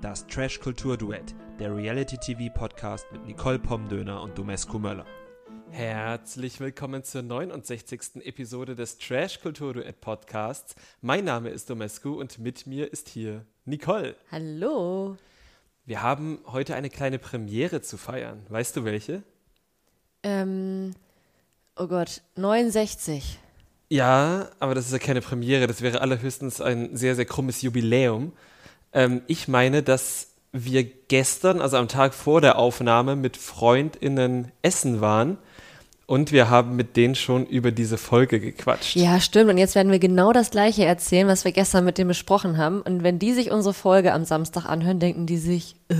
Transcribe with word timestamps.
Das 0.00 0.26
Trash-Kultur-Duett, 0.26 1.34
der 1.58 1.74
Reality-TV-Podcast 1.74 3.10
mit 3.12 3.26
Nicole 3.26 3.58
Pomdöner 3.58 4.22
und 4.22 4.38
Domescu 4.38 4.78
Möller. 4.78 5.06
Herzlich 5.70 6.60
willkommen 6.60 7.02
zur 7.02 7.22
69. 7.22 8.24
Episode 8.24 8.76
des 8.76 8.98
Trash 8.98 9.40
Kultur 9.40 9.74
Duett 9.74 10.00
Podcasts. 10.00 10.74
Mein 11.00 11.24
Name 11.24 11.50
ist 11.50 11.68
Domescu 11.68 12.18
und 12.18 12.38
mit 12.38 12.66
mir 12.66 12.92
ist 12.92 13.08
hier 13.08 13.44
Nicole. 13.64 14.14
Hallo. 14.30 15.16
Wir 15.84 16.02
haben 16.02 16.40
heute 16.46 16.74
eine 16.76 16.88
kleine 16.88 17.18
Premiere 17.18 17.82
zu 17.82 17.96
feiern. 17.96 18.46
Weißt 18.48 18.76
du 18.76 18.84
welche? 18.84 19.22
Ähm, 20.22 20.94
oh 21.76 21.86
Gott, 21.86 22.22
69. 22.36 23.38
Ja, 23.88 24.48
aber 24.58 24.74
das 24.74 24.86
ist 24.86 24.92
ja 24.92 24.98
keine 24.98 25.20
Premiere. 25.20 25.66
Das 25.66 25.82
wäre 25.82 26.00
allerhöchstens 26.00 26.60
ein 26.60 26.96
sehr, 26.96 27.14
sehr 27.14 27.24
krummes 27.24 27.62
Jubiläum. 27.62 28.32
Ähm, 28.92 29.22
ich 29.26 29.48
meine, 29.48 29.82
dass 29.82 30.28
wir 30.52 30.84
gestern, 30.84 31.60
also 31.60 31.76
am 31.76 31.88
Tag 31.88 32.14
vor 32.14 32.40
der 32.40 32.58
Aufnahme, 32.58 33.14
mit 33.14 33.36
FreundInnen 33.36 34.50
essen 34.62 35.00
waren 35.00 35.38
und 36.06 36.30
wir 36.30 36.48
haben 36.50 36.76
mit 36.76 36.96
denen 36.96 37.14
schon 37.16 37.46
über 37.46 37.72
diese 37.72 37.98
Folge 37.98 38.40
gequatscht. 38.40 38.96
Ja, 38.96 39.20
stimmt. 39.20 39.50
Und 39.50 39.58
jetzt 39.58 39.74
werden 39.74 39.90
wir 39.90 39.98
genau 39.98 40.32
das 40.32 40.50
Gleiche 40.50 40.84
erzählen, 40.84 41.26
was 41.26 41.44
wir 41.44 41.52
gestern 41.52 41.84
mit 41.84 41.98
denen 41.98 42.08
besprochen 42.08 42.58
haben. 42.58 42.80
Und 42.80 43.02
wenn 43.02 43.18
die 43.18 43.32
sich 43.32 43.50
unsere 43.50 43.74
Folge 43.74 44.12
am 44.12 44.24
Samstag 44.24 44.66
anhören, 44.66 45.00
denken 45.00 45.26
die 45.26 45.38
sich, 45.38 45.76
äh. 45.88 45.94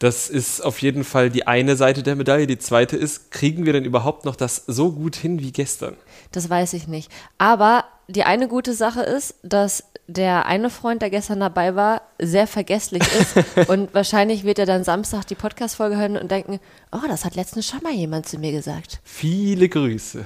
Das 0.00 0.30
ist 0.30 0.62
auf 0.62 0.80
jeden 0.80 1.04
Fall 1.04 1.28
die 1.28 1.46
eine 1.46 1.76
Seite 1.76 2.02
der 2.02 2.16
Medaille. 2.16 2.46
Die 2.46 2.58
zweite 2.58 2.96
ist, 2.96 3.30
kriegen 3.30 3.66
wir 3.66 3.74
denn 3.74 3.84
überhaupt 3.84 4.24
noch 4.24 4.34
das 4.34 4.64
so 4.66 4.92
gut 4.92 5.14
hin 5.14 5.40
wie 5.40 5.52
gestern? 5.52 5.94
Das 6.32 6.48
weiß 6.48 6.72
ich 6.72 6.88
nicht. 6.88 7.12
Aber 7.36 7.84
die 8.08 8.24
eine 8.24 8.48
gute 8.48 8.72
Sache 8.72 9.02
ist, 9.02 9.34
dass 9.42 9.84
der 10.06 10.46
eine 10.46 10.70
Freund, 10.70 11.02
der 11.02 11.10
gestern 11.10 11.40
dabei 11.40 11.74
war, 11.74 12.00
sehr 12.18 12.46
vergesslich 12.46 13.02
ist. 13.02 13.36
und 13.68 13.92
wahrscheinlich 13.92 14.42
wird 14.44 14.58
er 14.58 14.64
dann 14.64 14.84
Samstag 14.84 15.26
die 15.26 15.34
Podcast-Folge 15.34 15.98
hören 15.98 16.16
und 16.16 16.30
denken, 16.30 16.60
oh, 16.92 17.06
das 17.06 17.26
hat 17.26 17.36
letztens 17.36 17.68
schon 17.68 17.82
mal 17.82 17.92
jemand 17.92 18.26
zu 18.26 18.38
mir 18.38 18.52
gesagt. 18.52 19.00
Viele 19.04 19.68
Grüße. 19.68 20.24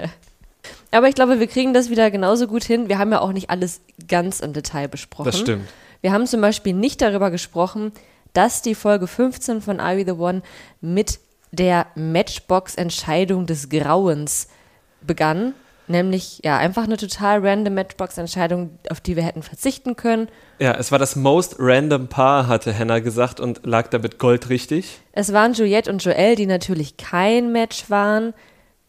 Aber 0.90 1.08
ich 1.08 1.14
glaube, 1.14 1.38
wir 1.38 1.46
kriegen 1.46 1.72
das 1.72 1.90
wieder 1.90 2.10
genauso 2.10 2.48
gut 2.48 2.64
hin. 2.64 2.88
Wir 2.88 2.98
haben 2.98 3.12
ja 3.12 3.20
auch 3.20 3.32
nicht 3.32 3.50
alles 3.50 3.82
ganz 4.08 4.40
im 4.40 4.52
Detail 4.52 4.88
besprochen. 4.88 5.26
Das 5.26 5.38
stimmt. 5.38 5.68
Wir 6.00 6.10
haben 6.10 6.26
zum 6.26 6.40
Beispiel 6.40 6.72
nicht 6.72 7.00
darüber 7.00 7.30
gesprochen, 7.30 7.92
dass 8.32 8.62
die 8.62 8.74
Folge 8.74 9.06
15 9.06 9.60
von 9.60 9.80
Are 9.80 9.96
We 9.96 10.04
the 10.04 10.12
One 10.12 10.42
mit 10.80 11.20
der 11.52 11.86
Matchbox-Entscheidung 11.94 13.46
des 13.46 13.68
Grauens 13.68 14.48
begann. 15.00 15.54
Nämlich, 15.88 16.40
ja, 16.44 16.56
einfach 16.56 16.84
eine 16.84 16.96
total 16.96 17.44
random 17.44 17.74
Matchbox-Entscheidung, 17.74 18.78
auf 18.90 19.00
die 19.00 19.16
wir 19.16 19.24
hätten 19.24 19.42
verzichten 19.42 19.96
können. 19.96 20.28
Ja, 20.60 20.76
es 20.76 20.92
war 20.92 21.00
das 21.00 21.16
most 21.16 21.56
random 21.58 22.06
Paar, 22.06 22.46
hatte 22.46 22.76
Hannah 22.78 23.00
gesagt 23.00 23.40
und 23.40 23.66
lag 23.66 23.88
damit 23.88 24.20
goldrichtig. 24.20 25.00
Es 25.10 25.32
waren 25.32 25.52
Juliette 25.52 25.90
und 25.90 26.04
Joel, 26.04 26.36
die 26.36 26.46
natürlich 26.46 26.96
kein 26.96 27.50
Match 27.50 27.90
waren. 27.90 28.34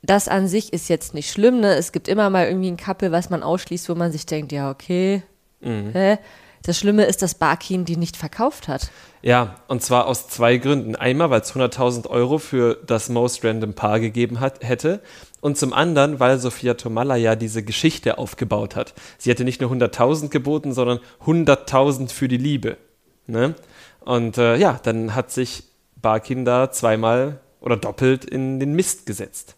Das 0.04 0.28
an 0.28 0.48
sich 0.48 0.74
ist 0.74 0.90
jetzt 0.90 1.16
nicht 1.16 1.32
schlimm, 1.32 1.60
ne? 1.60 1.74
Es 1.74 1.92
gibt 1.92 2.08
immer 2.08 2.30
mal 2.30 2.46
irgendwie 2.46 2.70
ein 2.70 2.78
Couple, 2.78 3.12
was 3.12 3.32
man 3.32 3.42
ausschließt, 3.42 3.90
wo 3.90 3.96
man 3.96 4.12
sich 4.12 4.28
denkt, 4.28 4.52
ja, 4.52 4.70
okay. 4.70 5.24
Mhm. 5.62 5.92
Hä? 5.94 6.18
Das 6.64 6.78
Schlimme 6.78 7.06
ist, 7.06 7.22
dass 7.22 7.36
Barkin 7.36 7.86
die 7.86 7.98
nicht 7.98 8.18
verkauft 8.18 8.68
hat. 8.68 8.92
Ja, 9.24 9.56
und 9.68 9.82
zwar 9.82 10.08
aus 10.08 10.28
zwei 10.28 10.58
Gründen. 10.58 10.96
Einmal, 10.96 11.30
weil 11.30 11.42
es 11.42 11.54
100.000 11.54 12.08
Euro 12.08 12.38
für 12.38 12.76
das 12.86 13.10
Most 13.10 13.44
Random 13.44 13.74
Paar 13.74 14.00
gegeben 14.00 14.40
hat, 14.40 14.64
hätte. 14.64 15.02
Und 15.42 15.58
zum 15.58 15.74
anderen, 15.74 16.20
weil 16.20 16.40
Sophia 16.40 16.76
Tomalla 16.76 17.16
ja 17.16 17.36
diese 17.36 17.64
Geschichte 17.64 18.18
aufgebaut 18.18 18.76
hat. 18.76 18.94
Sie 19.18 19.30
hätte 19.30 19.44
nicht 19.44 19.62
nur 19.62 19.72
100.000 19.72 20.30
geboten, 20.30 20.74
sondern 20.74 21.00
100.000 21.26 22.12
für 22.12 22.28
die 22.28 22.38
Liebe. 22.38 22.78
Ne? 23.26 23.56
Und 24.02 24.38
äh, 24.38 24.56
ja, 24.58 24.80
dann 24.84 25.16
hat 25.16 25.32
sich 25.32 25.64
Barkin 26.00 26.46
da 26.46 26.72
zweimal 26.72 27.40
oder 27.60 27.78
doppelt 27.78 28.26
in 28.26 28.60
den 28.60 28.74
Mist 28.74 29.06
gesetzt. 29.06 29.56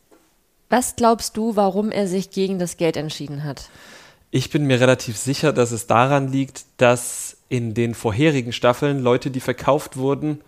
Was 0.69 0.95
glaubst 0.95 1.37
du, 1.37 1.55
warum 1.55 1.91
er 1.91 2.07
sich 2.07 2.31
gegen 2.31 2.59
das 2.59 2.77
Geld 2.77 2.97
entschieden 2.97 3.43
hat? 3.43 3.69
Ich 4.35 4.49
bin 4.49 4.65
mir 4.65 4.79
relativ 4.79 5.15
sicher, 5.15 5.53
dass 5.53 5.71
es 5.71 5.85
daran 5.85 6.27
liegt, 6.27 6.65
dass 6.77 7.37
in 7.49 7.75
den 7.75 7.93
vorherigen 7.93 8.51
Staffeln 8.51 8.97
Leute, 8.99 9.29
die 9.29 9.39
verkauft 9.39 9.95
wurden, 9.95 10.41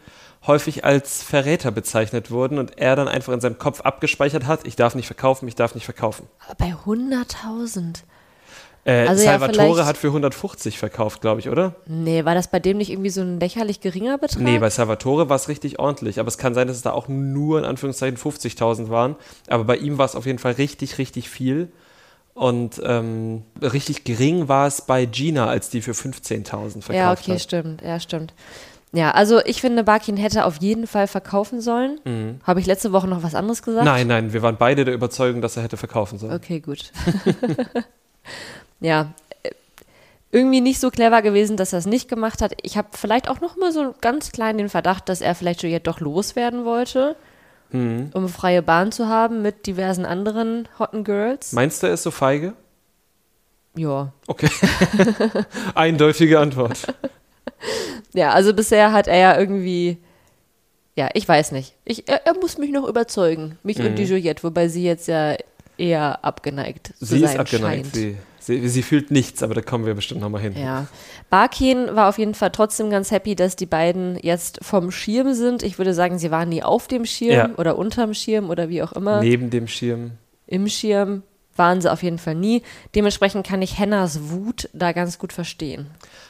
häufig 0.47 0.83
als 0.83 1.21
Verräter 1.21 1.69
bezeichnet 1.69 2.31
wurden 2.31 2.57
und 2.57 2.79
er 2.79 2.95
dann 2.95 3.07
einfach 3.07 3.31
in 3.31 3.41
seinem 3.41 3.59
Kopf 3.59 3.81
abgespeichert 3.81 4.47
hat, 4.47 4.65
ich 4.65 4.75
darf 4.75 4.95
nicht 4.95 5.05
verkaufen, 5.05 5.47
ich 5.47 5.53
darf 5.53 5.75
nicht 5.75 5.85
verkaufen. 5.85 6.27
Aber 6.47 6.55
bei 6.55 6.73
100.000? 6.73 7.97
Äh, 8.85 9.05
Also 9.07 9.23
ja, 9.23 9.37
Salvatore 9.37 9.73
vielleicht- 9.75 9.87
hat 9.87 9.97
für 9.97 10.11
150 10.11 10.79
verkauft, 10.79 11.21
glaube 11.21 11.39
ich, 11.39 11.49
oder? 11.49 11.75
Nee, 11.85 12.25
war 12.25 12.33
das 12.33 12.49
bei 12.49 12.59
dem 12.59 12.77
nicht 12.77 12.89
irgendwie 12.89 13.11
so 13.11 13.21
ein 13.21 13.39
lächerlich 13.39 13.81
geringer 13.81 14.17
Betrag? 14.17 14.41
Nee, 14.41 14.57
bei 14.57 14.71
Salvatore 14.71 15.29
war 15.29 15.35
es 15.35 15.47
richtig 15.47 15.77
ordentlich, 15.77 16.19
aber 16.19 16.27
es 16.29 16.39
kann 16.39 16.55
sein, 16.55 16.65
dass 16.67 16.77
es 16.77 16.81
da 16.81 16.89
auch 16.91 17.07
nur 17.07 17.59
in 17.59 17.65
Anführungszeichen 17.65 18.17
50.000 18.17 18.89
waren, 18.89 19.15
aber 19.47 19.63
bei 19.63 19.77
ihm 19.77 19.99
war 19.99 20.05
es 20.07 20.15
auf 20.15 20.25
jeden 20.25 20.39
Fall 20.39 20.53
richtig, 20.53 20.97
richtig 20.97 21.29
viel. 21.29 21.71
Und 22.35 22.81
ähm, 22.83 23.43
richtig 23.61 24.03
gering 24.03 24.47
war 24.49 24.67
es 24.67 24.81
bei 24.81 25.05
Gina, 25.05 25.47
als 25.47 25.69
die 25.69 25.81
für 25.81 25.93
15.000 25.93 26.43
verkauft 26.81 26.89
Ja, 26.93 27.11
okay, 27.13 27.33
hat. 27.33 27.41
stimmt. 27.41 27.81
Ja, 27.81 27.99
stimmt. 27.99 28.33
Ja, 28.91 29.11
also 29.11 29.39
ich 29.45 29.61
finde, 29.61 29.83
Barkin 29.83 30.15
hätte 30.17 30.45
auf 30.45 30.57
jeden 30.57 30.85
Fall 30.85 31.07
verkaufen 31.07 31.59
sollen. 31.61 32.39
Habe 32.43 32.59
ich 32.59 32.65
letzte 32.65 32.91
Woche 32.93 33.07
noch 33.07 33.23
was 33.23 33.35
anderes 33.35 33.61
gesagt? 33.63 33.83
Mhm. 33.85 33.91
Nein, 33.91 34.07
nein, 34.07 34.33
wir 34.33 34.41
waren 34.41 34.57
beide 34.57 34.85
der 34.85 34.93
Überzeugung, 34.93 35.41
dass 35.41 35.57
er 35.57 35.63
hätte 35.63 35.75
verkaufen 35.77 36.17
sollen. 36.19 36.33
Okay, 36.33 36.59
gut. 36.59 36.91
ja, 38.79 39.13
äh, 39.43 39.51
irgendwie 40.31 40.61
nicht 40.61 40.79
so 40.79 40.91
clever 40.91 41.21
gewesen, 41.21 41.57
dass 41.57 41.73
er 41.73 41.79
es 41.79 41.85
nicht 41.85 42.07
gemacht 42.09 42.41
hat. 42.41 42.53
Ich 42.63 42.77
habe 42.77 42.89
vielleicht 42.91 43.29
auch 43.29 43.41
noch 43.41 43.57
mal 43.57 43.71
so 43.71 43.93
ganz 44.01 44.31
klein 44.31 44.57
den 44.57 44.69
Verdacht, 44.69 45.09
dass 45.09 45.21
er 45.21 45.35
vielleicht 45.35 45.63
Juliette 45.63 45.83
doch 45.89 45.99
loswerden 45.99 46.65
wollte, 46.65 47.15
Mhm. 47.71 48.09
um 48.13 48.29
freie 48.29 48.61
Bahn 48.61 48.91
zu 48.91 49.07
haben 49.07 49.41
mit 49.41 49.65
diversen 49.67 50.05
anderen 50.05 50.67
hotten 50.79 51.03
Girls. 51.03 51.51
Meinst 51.51 51.81
du, 51.83 51.87
er 51.87 51.93
ist 51.93 52.03
so 52.03 52.11
feige? 52.11 52.53
Ja. 53.75 54.13
Okay. 54.27 54.49
Eindeutige 55.75 56.39
Antwort. 56.39 56.79
Ja, 58.13 58.31
also 58.31 58.53
bisher 58.53 58.93
hat 58.93 59.07
er 59.07 59.17
ja 59.17 59.37
irgendwie, 59.37 59.97
ja, 60.95 61.09
ich 61.13 61.27
weiß 61.27 61.51
nicht. 61.51 61.73
Ich, 61.83 62.07
er, 62.07 62.25
er 62.25 62.33
muss 62.35 62.57
mich 62.57 62.71
noch 62.71 62.87
überzeugen, 62.87 63.57
mich 63.63 63.79
und 63.79 63.95
die 63.95 64.03
Juliette, 64.05 64.43
wobei 64.43 64.69
sie 64.69 64.83
jetzt 64.85 65.07
ja 65.07 65.35
eher 65.77 66.23
abgeneigt 66.23 66.93
zu 66.99 67.03
Mhm. 67.03 67.05
Sie 67.07 67.19
sein 67.19 67.29
ist 67.31 67.39
abgeneigt. 67.39 67.83
scheint. 67.87 67.95
Sie, 67.95 68.17
sie, 68.45 68.67
sie 68.67 68.81
fühlt 68.83 69.11
nichts, 69.11 69.43
aber 69.43 69.53
da 69.53 69.61
kommen 69.61 69.85
wir 69.85 69.93
bestimmt 69.93 70.21
nochmal 70.21 70.41
hin. 70.41 70.53
Ja. 70.57 70.87
Barkin 71.29 71.95
war 71.95 72.09
auf 72.09 72.17
jeden 72.17 72.33
Fall 72.33 72.51
trotzdem 72.51 72.89
ganz 72.89 73.11
happy, 73.11 73.35
dass 73.35 73.55
die 73.55 73.65
beiden 73.65 74.17
jetzt 74.21 74.59
vom 74.63 74.91
Schirm 74.91 75.33
sind. 75.33 75.63
Ich 75.63 75.77
würde 75.77 75.93
sagen, 75.93 76.17
sie 76.19 76.31
waren 76.31 76.49
nie 76.49 76.63
auf 76.63 76.87
dem 76.87 77.05
Schirm 77.05 77.31
Ja. 77.35 77.49
oder 77.57 77.77
unterm 77.77 78.13
Schirm 78.13 78.49
oder 78.49 78.69
wie 78.69 78.81
auch 78.83 78.93
immer. 78.93 79.21
Neben 79.21 79.49
dem 79.49 79.67
Schirm. 79.67 80.11
Im 80.47 80.67
Schirm 80.67 81.23
waren 81.55 81.81
sie 81.81 81.91
auf 81.91 82.03
jeden 82.03 82.17
Fall 82.19 82.35
nie. 82.35 82.61
Dementsprechend 82.95 83.47
kann 83.47 83.61
ich 83.61 83.79
Hennas 83.79 84.29
Wut 84.29 84.69
da 84.73 84.91
ganz 84.91 85.17
gut 85.17 85.33
verstehen. 85.33 85.87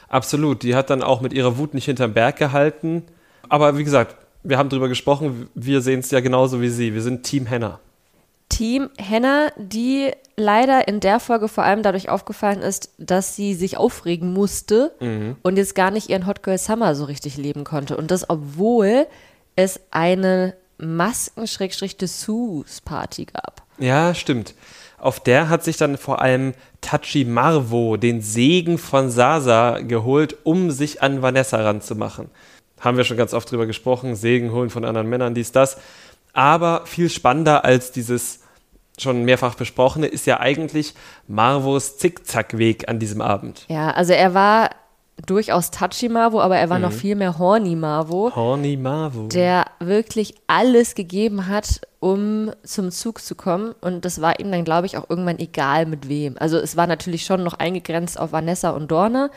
Absolut. 0.08 0.62
Die 0.62 0.74
hat 0.74 0.88
dann 0.90 1.02
auch 1.02 1.20
mit 1.20 1.32
ihrer 1.32 1.58
Wut 1.58 1.74
nicht 1.74 1.84
hinterm 1.86 2.14
Berg 2.14 2.36
gehalten. 2.36 3.02
Aber 3.48 3.76
wie 3.76 3.84
gesagt, 3.84 4.16
wir 4.44 4.56
haben 4.58 4.68
drüber 4.68 4.88
gesprochen. 4.88 5.48
Wir 5.54 5.80
sehen 5.80 6.00
es 6.00 6.10
ja 6.12 6.20
genauso 6.20 6.60
wie 6.60 6.68
sie. 6.68 6.94
Wir 6.94 7.02
sind 7.02 7.24
Team 7.24 7.46
Henna. 7.46 7.80
Team 8.48 8.90
Henna, 8.96 9.48
die 9.56 10.12
leider 10.36 10.88
in 10.88 11.00
der 11.00 11.20
Folge 11.20 11.48
vor 11.48 11.64
allem 11.64 11.82
dadurch 11.82 12.08
aufgefallen 12.08 12.62
ist, 12.62 12.90
dass 12.98 13.36
sie 13.36 13.54
sich 13.54 13.76
aufregen 13.76 14.32
musste 14.32 14.92
und 15.42 15.56
jetzt 15.56 15.74
gar 15.74 15.90
nicht 15.90 16.08
ihren 16.10 16.26
Hot 16.26 16.42
Girl 16.42 16.58
Summer 16.58 16.94
so 16.94 17.04
richtig 17.04 17.36
leben 17.36 17.64
konnte. 17.64 17.96
Und 17.96 18.10
das, 18.10 18.30
obwohl 18.30 19.06
es 19.56 19.80
eine 19.90 20.54
Masken-Dessous-Party 20.78 23.26
gab. 23.26 23.62
Ja, 23.78 24.14
stimmt. 24.14 24.54
Auf 24.98 25.20
der 25.20 25.48
hat 25.48 25.64
sich 25.64 25.76
dann 25.76 25.98
vor 25.98 26.22
allem 26.22 26.54
Tachi 26.80 27.24
Marvo 27.24 27.96
den 27.96 28.22
Segen 28.22 28.78
von 28.78 29.10
Sasa 29.10 29.80
geholt, 29.80 30.36
um 30.44 30.70
sich 30.70 31.02
an 31.02 31.22
Vanessa 31.22 31.62
ranzumachen. 31.62 32.30
Haben 32.80 32.96
wir 32.96 33.04
schon 33.04 33.16
ganz 33.16 33.34
oft 33.34 33.50
drüber 33.50 33.66
gesprochen, 33.66 34.16
Segen 34.16 34.52
holen 34.52 34.70
von 34.70 34.84
anderen 34.84 35.08
Männern, 35.08 35.34
dies, 35.34 35.52
das. 35.52 35.78
Aber 36.36 36.84
viel 36.84 37.08
spannender 37.08 37.64
als 37.64 37.92
dieses 37.92 38.40
schon 38.98 39.24
mehrfach 39.24 39.54
besprochene 39.54 40.06
ist 40.06 40.26
ja 40.26 40.38
eigentlich 40.38 40.94
Marvos 41.26 41.96
Zickzackweg 41.96 42.88
an 42.88 42.98
diesem 42.98 43.22
Abend. 43.22 43.64
Ja, 43.68 43.90
also 43.90 44.12
er 44.12 44.34
war 44.34 44.70
durchaus 45.24 45.70
touchy 45.70 46.10
Marvo, 46.10 46.40
aber 46.42 46.58
er 46.58 46.68
war 46.68 46.78
noch 46.78 46.92
viel 46.92 47.14
mehr 47.14 47.38
horny 47.38 47.74
Marvo, 47.74 48.32
Horny 48.34 48.76
Marvo. 48.76 49.28
der 49.28 49.64
wirklich 49.80 50.34
alles 50.46 50.94
gegeben 50.94 51.46
hat, 51.46 51.80
um 52.00 52.50
zum 52.64 52.90
Zug 52.90 53.22
zu 53.22 53.34
kommen. 53.34 53.74
Und 53.80 54.04
das 54.04 54.20
war 54.20 54.38
ihm 54.38 54.52
dann, 54.52 54.64
glaube 54.64 54.86
ich, 54.86 54.98
auch 54.98 55.08
irgendwann 55.08 55.38
egal 55.38 55.86
mit 55.86 56.08
wem. 56.10 56.36
Also 56.38 56.58
es 56.58 56.76
war 56.76 56.86
natürlich 56.86 57.24
schon 57.24 57.42
noch 57.44 57.54
eingegrenzt 57.54 58.20
auf 58.20 58.32
Vanessa 58.32 58.70
und 58.70 58.90
Dorna, 58.90 59.30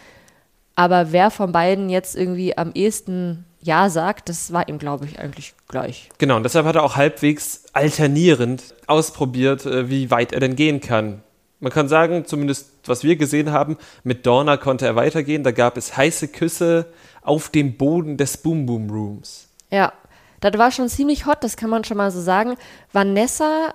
aber 0.76 1.14
wer 1.14 1.32
von 1.32 1.54
beiden 1.54 1.90
jetzt 1.90 2.16
irgendwie 2.16 2.58
am 2.58 2.72
ehesten 2.74 3.46
Ja 3.62 3.90
sagt, 3.90 4.30
das 4.30 4.54
war 4.54 4.70
ihm, 4.70 4.80
glaube 4.80 5.06
ich, 5.06 5.20
eigentlich 5.20 5.54
gleich. 5.68 6.10
Genau, 6.18 6.38
und 6.38 6.44
deshalb 6.44 6.66
hat 6.66 6.76
er 6.76 6.84
auch 6.84 6.96
halbwegs 6.96 7.66
alternierend 7.74 8.64
ausprobiert, 8.88 9.66
äh, 9.66 9.90
wie 9.90 10.12
weit 10.12 10.32
er 10.32 10.40
denn 10.40 10.56
gehen 10.56 10.80
kann. 10.80 11.24
Man 11.60 11.74
kann 11.74 11.90
sagen, 11.90 12.26
zumindest 12.26 12.72
was 12.86 13.04
wir 13.04 13.18
gesehen 13.18 13.52
haben, 13.52 13.78
mit 14.04 14.26
Dorna 14.26 14.56
konnte 14.56 14.86
er 14.86 14.96
weitergehen. 14.96 15.44
Da 15.44 15.52
gab 15.52 15.76
es 15.76 15.98
heiße 15.98 16.30
Küsse 16.30 16.86
auf 17.22 17.50
dem 17.50 17.76
Boden 17.76 18.16
des 18.16 18.38
Boom 18.38 18.66
Boom 18.66 18.90
Rooms. 18.90 19.50
Ja, 19.70 19.92
das 20.40 20.58
war 20.58 20.72
schon 20.72 20.88
ziemlich 20.88 21.26
hot, 21.26 21.44
das 21.44 21.58
kann 21.58 21.70
man 21.70 21.84
schon 21.84 21.98
mal 21.98 22.12
so 22.12 22.22
sagen. 22.22 22.56
Vanessa, 22.94 23.74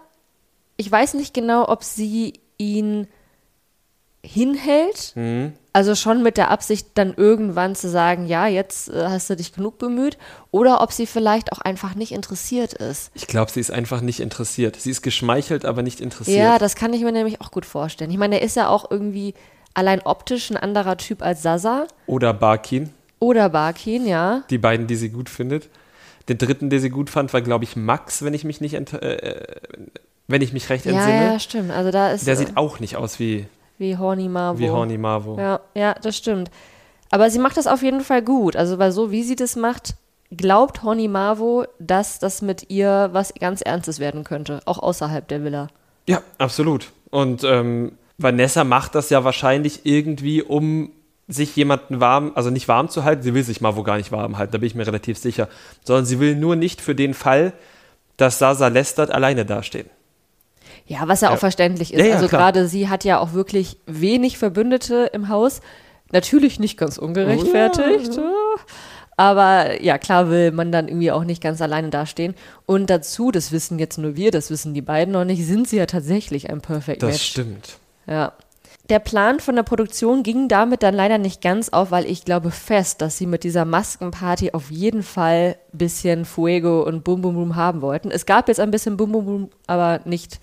ich 0.77 0.91
weiß 0.91 1.15
nicht 1.15 1.35
genau, 1.35 1.69
ob 1.69 1.85
sie 1.85 2.41
ihn 2.57 3.07
hinhält. 4.25 5.12
Mhm. 5.15 5.53
Also 5.73 5.94
schon 5.94 6.23
mit 6.23 6.37
der 6.37 6.50
Absicht, 6.50 6.88
dann 6.94 7.15
irgendwann 7.17 7.75
zu 7.75 7.88
sagen, 7.88 8.26
ja, 8.26 8.47
jetzt 8.47 8.88
äh, 8.88 9.06
hast 9.09 9.29
du 9.29 9.37
dich 9.37 9.53
genug 9.53 9.79
bemüht. 9.79 10.19
Oder 10.50 10.81
ob 10.82 10.93
sie 10.93 11.06
vielleicht 11.06 11.53
auch 11.53 11.59
einfach 11.61 11.94
nicht 11.94 12.12
interessiert 12.12 12.75
ist. 12.75 13.11
Ich 13.15 13.26
glaube, 13.26 13.50
sie 13.50 13.61
ist 13.61 13.71
einfach 13.73 14.00
nicht 14.00 14.21
interessiert. 14.21 14.76
Sie 14.76 14.91
ist 14.91 15.03
geschmeichelt, 15.03 15.65
aber 15.65 15.82
nicht 15.82 16.00
interessiert. 16.00 16.38
Ja, 16.38 16.59
das 16.59 16.76
kann 16.76 16.93
ich 16.93 17.03
mir 17.03 17.12
nämlich 17.12 17.41
auch 17.41 17.50
gut 17.50 17.67
vorstellen. 17.67 18.11
Ich 18.11 18.19
meine, 18.19 18.37
er 18.41 18.43
ist 18.43 18.56
ja 18.56 18.69
auch 18.69 18.91
irgendwie 18.91 19.35
allein 19.75 20.00
optisch 20.03 20.50
ein 20.50 20.56
anderer 20.56 20.97
Typ 20.97 21.23
als 21.23 21.43
Sasa 21.43 21.87
Oder 22.06 22.32
Barkin, 22.32 22.91
oder 23.19 23.49
Barkin, 23.49 24.06
ja. 24.06 24.43
die 24.50 24.59
beiden, 24.59 24.87
die 24.87 24.97
sie 24.97 25.09
gut 25.09 25.29
findet. 25.29 25.69
Den 26.29 26.38
dritten, 26.38 26.70
den 26.70 26.81
sie 26.81 26.91
gut 26.91 27.11
fand, 27.11 27.32
war, 27.32 27.43
glaube 27.43 27.65
ich, 27.65 27.75
Max, 27.75 28.23
wenn 28.23 28.35
ich 28.35 28.44
mich 28.44 28.61
nicht 28.61 28.75
ent 28.75 28.93
äh, 28.93 29.56
wenn 30.27 30.41
ich 30.41 30.53
mich 30.53 30.70
recht 30.70 30.87
Ja, 30.87 30.93
entsinne. 30.93 31.32
ja, 31.32 31.38
stimmt. 31.38 31.70
Also 31.70 31.91
da 31.91 32.11
ist 32.12 32.27
Der 32.27 32.35
äh, 32.35 32.37
sieht 32.37 32.56
auch 32.56 32.81
nicht 32.81 32.97
aus 32.97 33.19
wie, 33.19 33.47
wie 33.79 33.97
Horny 33.97 34.29
Marvo. 34.29 34.59
wie 34.59 34.71
Horny 34.71 34.99
Marvo. 34.99 35.38
Ja, 35.38 35.61
ja, 35.75 35.94
das 35.94 36.17
stimmt. 36.17 36.50
Aber 37.11 37.31
sie 37.31 37.38
macht 37.38 37.56
das 37.56 37.67
auf 37.67 37.82
jeden 37.82 38.00
Fall 38.00 38.23
gut. 38.23 38.56
Also, 38.56 38.79
weil 38.79 38.93
so 38.93 39.11
wie 39.11 39.23
sie 39.23 39.37
das 39.37 39.56
macht, 39.56 39.94
glaubt 40.31 40.82
Horny 40.82 41.09
Marvo, 41.09 41.65
dass 41.79 42.19
das 42.19 42.43
mit 42.43 42.71
ihr 42.71 43.11
was 43.12 43.32
ganz 43.35 43.61
Ernstes 43.61 43.99
werden 43.99 44.25
könnte, 44.25 44.61
auch 44.65 44.79
außerhalb 44.79 45.26
der 45.29 45.44
Villa. 45.44 45.69
Ja, 46.09 46.23
absolut. 46.38 46.91
Und 47.11 47.44
ähm, 47.44 47.93
Vanessa 48.19 48.65
macht 48.65 48.94
das 48.94 49.11
ja 49.11 49.25
wahrscheinlich 49.25 49.85
irgendwie, 49.85 50.43
um 50.43 50.91
sich 51.27 51.56
jemanden 51.56 52.00
warm, 52.00 52.32
also 52.35 52.50
nicht 52.50 52.69
warm 52.69 52.88
zu 52.88 53.05
halten. 53.05 53.23
Sie 53.23 53.35
will 53.35 53.44
sich 53.44 53.61
Marvo 53.61 53.82
gar 53.82 53.97
nicht 53.97 54.12
warm 54.12 54.37
halten, 54.37 54.53
da 54.53 54.59
bin 54.59 54.67
ich 54.67 54.75
mir 54.75 54.87
relativ 54.87 55.19
sicher. 55.19 55.49
Sondern 55.82 56.05
sie 56.05 56.20
will 56.20 56.37
nur 56.37 56.56
nicht 56.56 56.81
für 56.81 56.94
den 56.94 57.15
Fall, 57.15 57.53
dass 58.17 58.38
Sasa 58.38 58.69
lästert, 58.69 59.11
alleine 59.11 59.44
dastehen. 59.44 59.88
Ja, 60.87 61.09
was 61.09 61.21
ja, 61.23 61.29
Ja. 61.29 61.35
auch 61.35 61.39
verständlich 61.39 61.95
ist. 61.95 62.01
Ja, 62.01 62.07
ja, 62.07 62.15
also 62.17 62.29
gerade 62.29 62.69
sie 62.69 62.89
hat 62.89 63.05
ja 63.05 63.19
auch 63.19 63.33
wirklich 63.33 63.79
wenig 63.87 64.37
Verbündete 64.39 65.11
im 65.13 65.29
Haus. 65.29 65.61
Natürlich 66.13 66.61
nicht 66.61 66.77
ganz 66.77 66.99
ungerechtfertigt. 66.99 68.19
Aber 69.17 69.81
ja, 69.83 69.97
klar 69.99 70.29
will 70.29 70.51
man 70.51 70.73
dann 70.73 70.89
irgendwie 70.89 71.13
auch 71.13 71.25
nicht 71.25 71.41
ganz 71.43 71.63
alleine 71.63 71.91
dastehen. 71.91 72.35
Und 72.67 72.91
dazu, 72.91 73.31
das 73.31 73.53
wissen 73.53 73.79
jetzt 73.79 73.97
nur 73.97 74.17
wir, 74.17 74.31
das 74.33 74.51
wissen 74.51 74.75
die 74.75 74.83
beiden 74.83 75.13
noch 75.13 75.25
nicht, 75.25 75.47
sind 75.47 75.69
sie 75.69 75.77
ja 75.77 75.87
tatsächlich 75.87 76.51
ein 76.51 76.61
Perfect 76.61 77.03
Das 77.03 77.13
Match. 77.13 77.23
stimmt. 77.25 77.79
Ja. 78.07 78.33
Der 78.91 78.99
Plan 78.99 79.41
von 79.41 79.55
der 79.57 79.63
Produktion 79.63 80.23
ging 80.25 80.49
damit 80.49 80.83
dann 80.83 80.95
leider 80.95 81.17
nicht 81.17 81.41
ganz 81.41 81.71
auf, 81.71 81.91
weil 81.91 82.05
ich 82.05 82.25
glaube 82.27 82.51
fest, 82.51 83.01
dass 83.01 83.17
sie 83.17 83.27
mit 83.27 83.43
dieser 83.45 83.65
Maskenparty 83.65 84.51
auf 84.53 84.71
jeden 84.71 85.03
Fall 85.03 85.57
ein 85.73 85.79
bisschen 85.79 86.25
Fuego 86.27 86.83
und 86.83 87.03
Bum 87.03 87.23
Bum 87.23 87.35
Bum 87.35 87.57
haben 87.57 87.81
wollten. 87.81 88.11
Es 88.11 88.27
gab 88.27 88.49
jetzt 88.49 88.61
ein 88.61 88.71
bisschen 88.71 88.99
Bum 88.99 89.13
Bum 89.13 89.25
Bum, 89.25 89.51
aber 89.67 90.01
nicht 90.05 90.39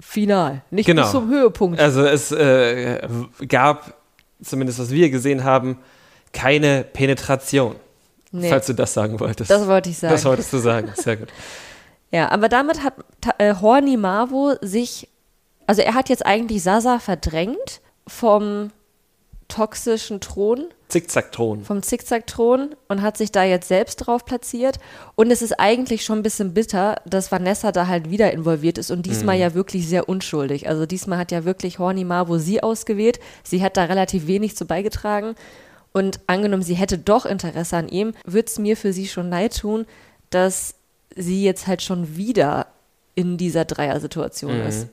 final. 0.00 0.62
Nicht 0.70 0.86
Genau. 0.86 1.02
bis 1.02 1.10
zum 1.12 1.28
Höhepunkt. 1.28 1.80
Also 1.80 2.04
es 2.04 2.30
äh, 2.32 3.06
gab, 3.48 3.94
zumindest 4.42 4.78
was 4.78 4.90
wir 4.90 5.10
gesehen 5.10 5.44
haben, 5.44 5.78
keine 6.32 6.84
Penetration. 6.84 7.76
Nee, 8.30 8.50
Falls 8.50 8.66
du 8.66 8.74
das 8.74 8.92
sagen 8.92 9.18
wolltest. 9.20 9.50
das 9.50 9.66
wollte 9.66 9.88
ich 9.90 9.98
sagen. 9.98 10.12
Das 10.12 10.24
wolltest 10.24 10.52
du 10.52 10.58
sagen. 10.58 10.92
Sehr 10.94 11.16
gut. 11.16 11.28
Ja, 12.10 12.30
aber 12.30 12.48
damit 12.48 12.82
hat 12.82 12.94
äh, 13.36 13.54
Horny 13.60 13.98
Marvo 13.98 14.54
sich, 14.62 15.08
also 15.66 15.82
er 15.82 15.92
hat 15.92 16.08
jetzt 16.08 16.24
eigentlich 16.24 16.62
Sasa 16.62 16.98
verdrängt 17.00 17.82
vom 18.06 18.70
toxischen 19.48 20.18
Thron, 20.18 20.68
Zickzack-Thron. 20.88 21.64
vom 21.64 21.82
Zickzack-Thron 21.82 22.74
und 22.88 23.02
hat 23.02 23.16
sich 23.18 23.30
da 23.30 23.44
jetzt 23.44 23.68
selbst 23.68 23.96
drauf 23.96 24.24
platziert. 24.24 24.78
Und 25.16 25.30
es 25.30 25.42
ist 25.42 25.58
eigentlich 25.60 26.04
schon 26.04 26.18
ein 26.20 26.22
bisschen 26.22 26.54
bitter, 26.54 26.96
dass 27.04 27.30
Vanessa 27.30 27.72
da 27.72 27.86
halt 27.86 28.10
wieder 28.10 28.32
involviert 28.32 28.78
ist 28.78 28.90
und 28.90 29.04
diesmal 29.04 29.36
Mhm. 29.36 29.42
ja 29.42 29.54
wirklich 29.54 29.86
sehr 29.86 30.08
unschuldig. 30.08 30.68
Also 30.68 30.86
diesmal 30.86 31.18
hat 31.18 31.30
ja 31.30 31.44
wirklich 31.44 31.78
Horny 31.78 32.04
Marvo 32.04 32.38
sie 32.38 32.62
ausgewählt. 32.62 33.20
Sie 33.44 33.62
hat 33.62 33.76
da 33.76 33.84
relativ 33.84 34.26
wenig 34.26 34.56
zu 34.56 34.64
beigetragen. 34.66 35.34
Und 35.92 36.20
angenommen, 36.26 36.62
sie 36.62 36.74
hätte 36.74 36.98
doch 36.98 37.26
Interesse 37.26 37.76
an 37.76 37.88
ihm, 37.88 38.14
würde 38.24 38.46
es 38.48 38.58
mir 38.58 38.76
für 38.76 38.92
sie 38.92 39.08
schon 39.08 39.30
leid 39.30 39.58
tun, 39.58 39.86
dass 40.30 40.74
sie 41.16 41.42
jetzt 41.44 41.66
halt 41.66 41.82
schon 41.82 42.16
wieder 42.16 42.66
in 43.14 43.36
dieser 43.36 43.64
Dreier-Situation 43.64 44.60
Mhm. 44.62 44.66
ist. 44.68 44.86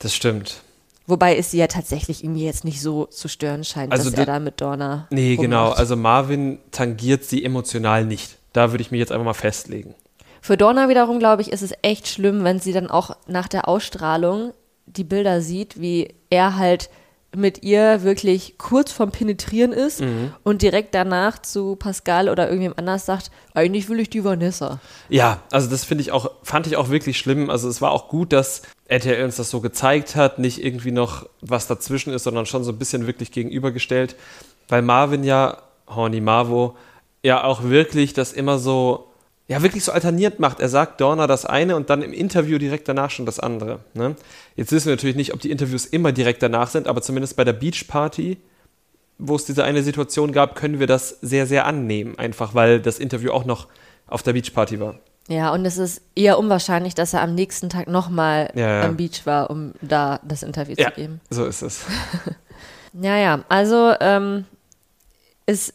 Das 0.00 0.14
stimmt. 0.14 0.62
Wobei 1.06 1.36
es 1.36 1.50
sie 1.50 1.58
ja 1.58 1.66
tatsächlich 1.66 2.22
irgendwie 2.22 2.44
jetzt 2.44 2.64
nicht 2.64 2.80
so 2.80 3.06
zu 3.06 3.28
stören 3.28 3.64
scheint, 3.64 3.92
Also 3.92 4.10
dass 4.10 4.18
er 4.18 4.26
da- 4.26 4.38
mit 4.38 4.60
Dorna. 4.60 5.08
Nee, 5.10 5.36
genau. 5.36 5.62
rummacht. 5.64 5.78
Also 5.80 5.96
Marvin 5.96 6.58
tangiert 6.70 7.24
sie 7.24 7.44
emotional 7.44 8.04
nicht. 8.04 8.36
Da 8.52 8.70
würde 8.70 8.82
ich 8.82 8.90
mich 8.90 9.00
jetzt 9.00 9.10
einfach 9.12 9.24
mal 9.24 9.34
festlegen. 9.34 9.94
Für 10.40 10.56
Dorna 10.56 10.88
wiederum, 10.88 11.18
glaube 11.18 11.42
ich, 11.42 11.52
ist 11.52 11.62
es 11.62 11.72
echt 11.82 12.06
schlimm, 12.08 12.44
wenn 12.44 12.58
sie 12.60 12.72
dann 12.72 12.90
auch 12.90 13.16
nach 13.26 13.48
der 13.48 13.68
Ausstrahlung 13.68 14.52
die 14.86 15.04
Bilder 15.04 15.40
sieht, 15.40 15.80
wie 15.80 16.14
er 16.30 16.56
halt 16.56 16.90
mit 17.34 17.62
ihr 17.62 18.02
wirklich 18.02 18.58
kurz 18.58 18.92
vorm 18.92 19.10
Penetrieren 19.10 19.72
ist 19.72 20.02
Mhm. 20.02 20.32
und 20.42 20.60
direkt 20.60 20.94
danach 20.94 21.38
zu 21.40 21.76
Pascal 21.76 22.28
oder 22.28 22.44
irgendjemand 22.46 22.78
anders 22.78 23.06
sagt, 23.06 23.30
eigentlich 23.54 23.88
will 23.88 24.00
ich 24.00 24.10
die 24.10 24.22
Vanessa. 24.22 24.80
Ja, 25.08 25.40
also 25.50 25.70
das 25.70 25.84
finde 25.84 26.02
ich 26.02 26.12
auch, 26.12 26.30
fand 26.42 26.66
ich 26.66 26.76
auch 26.76 26.90
wirklich 26.90 27.16
schlimm. 27.16 27.48
Also 27.48 27.68
es 27.70 27.80
war 27.80 27.90
auch 27.92 28.08
gut, 28.08 28.34
dass 28.34 28.62
RTL 28.92 29.24
uns 29.24 29.36
das 29.36 29.50
so 29.50 29.60
gezeigt 29.60 30.16
hat, 30.16 30.38
nicht 30.38 30.64
irgendwie 30.64 30.90
noch 30.90 31.28
was 31.40 31.66
dazwischen 31.66 32.12
ist, 32.12 32.24
sondern 32.24 32.46
schon 32.46 32.64
so 32.64 32.72
ein 32.72 32.78
bisschen 32.78 33.06
wirklich 33.06 33.32
gegenübergestellt. 33.32 34.16
Weil 34.68 34.82
Marvin 34.82 35.24
ja, 35.24 35.58
Horny 35.88 36.20
Marvo, 36.20 36.76
ja 37.22 37.44
auch 37.44 37.64
wirklich 37.64 38.12
das 38.12 38.32
immer 38.32 38.58
so, 38.58 39.08
ja 39.48 39.62
wirklich 39.62 39.84
so 39.84 39.92
alterniert 39.92 40.40
macht. 40.40 40.60
Er 40.60 40.68
sagt 40.68 41.00
Dorna 41.00 41.26
das 41.26 41.46
eine 41.46 41.76
und 41.76 41.90
dann 41.90 42.02
im 42.02 42.12
Interview 42.12 42.58
direkt 42.58 42.88
danach 42.88 43.10
schon 43.10 43.26
das 43.26 43.40
andere. 43.40 43.80
Ne? 43.94 44.16
Jetzt 44.56 44.72
wissen 44.72 44.86
wir 44.86 44.94
natürlich 44.94 45.16
nicht, 45.16 45.32
ob 45.32 45.40
die 45.40 45.50
Interviews 45.50 45.86
immer 45.86 46.12
direkt 46.12 46.42
danach 46.42 46.68
sind, 46.68 46.86
aber 46.86 47.02
zumindest 47.02 47.36
bei 47.36 47.44
der 47.44 47.54
Beach 47.54 47.86
Party 47.88 48.38
wo 49.24 49.36
es 49.36 49.44
diese 49.44 49.64
eine 49.64 49.82
Situation 49.82 50.32
gab, 50.32 50.56
können 50.56 50.80
wir 50.80 50.88
das 50.88 51.18
sehr, 51.22 51.46
sehr 51.46 51.66
annehmen. 51.66 52.18
Einfach 52.18 52.54
weil 52.54 52.80
das 52.80 52.98
Interview 52.98 53.30
auch 53.30 53.44
noch 53.44 53.68
auf 54.06 54.22
der 54.22 54.32
Beachparty 54.32 54.80
war. 54.80 54.98
Ja, 55.28 55.52
und 55.52 55.64
es 55.64 55.78
ist 55.78 56.02
eher 56.16 56.38
unwahrscheinlich, 56.38 56.94
dass 56.94 57.14
er 57.14 57.22
am 57.22 57.34
nächsten 57.34 57.70
Tag 57.70 57.88
nochmal 57.88 58.50
Ja, 58.54 58.80
ja. 58.80 58.82
am 58.82 58.96
Beach 58.96 59.24
war, 59.24 59.50
um 59.50 59.72
da 59.80 60.20
das 60.24 60.42
Interview 60.42 60.74
Ja, 60.76 60.88
zu 60.88 60.94
geben. 61.00 61.20
so 61.30 61.44
ist 61.44 61.62
es. 61.62 61.84
Ja, 63.00 63.16
ja, 63.16 63.42
also 63.48 63.94
ähm, 64.00 64.44
es 65.46 65.72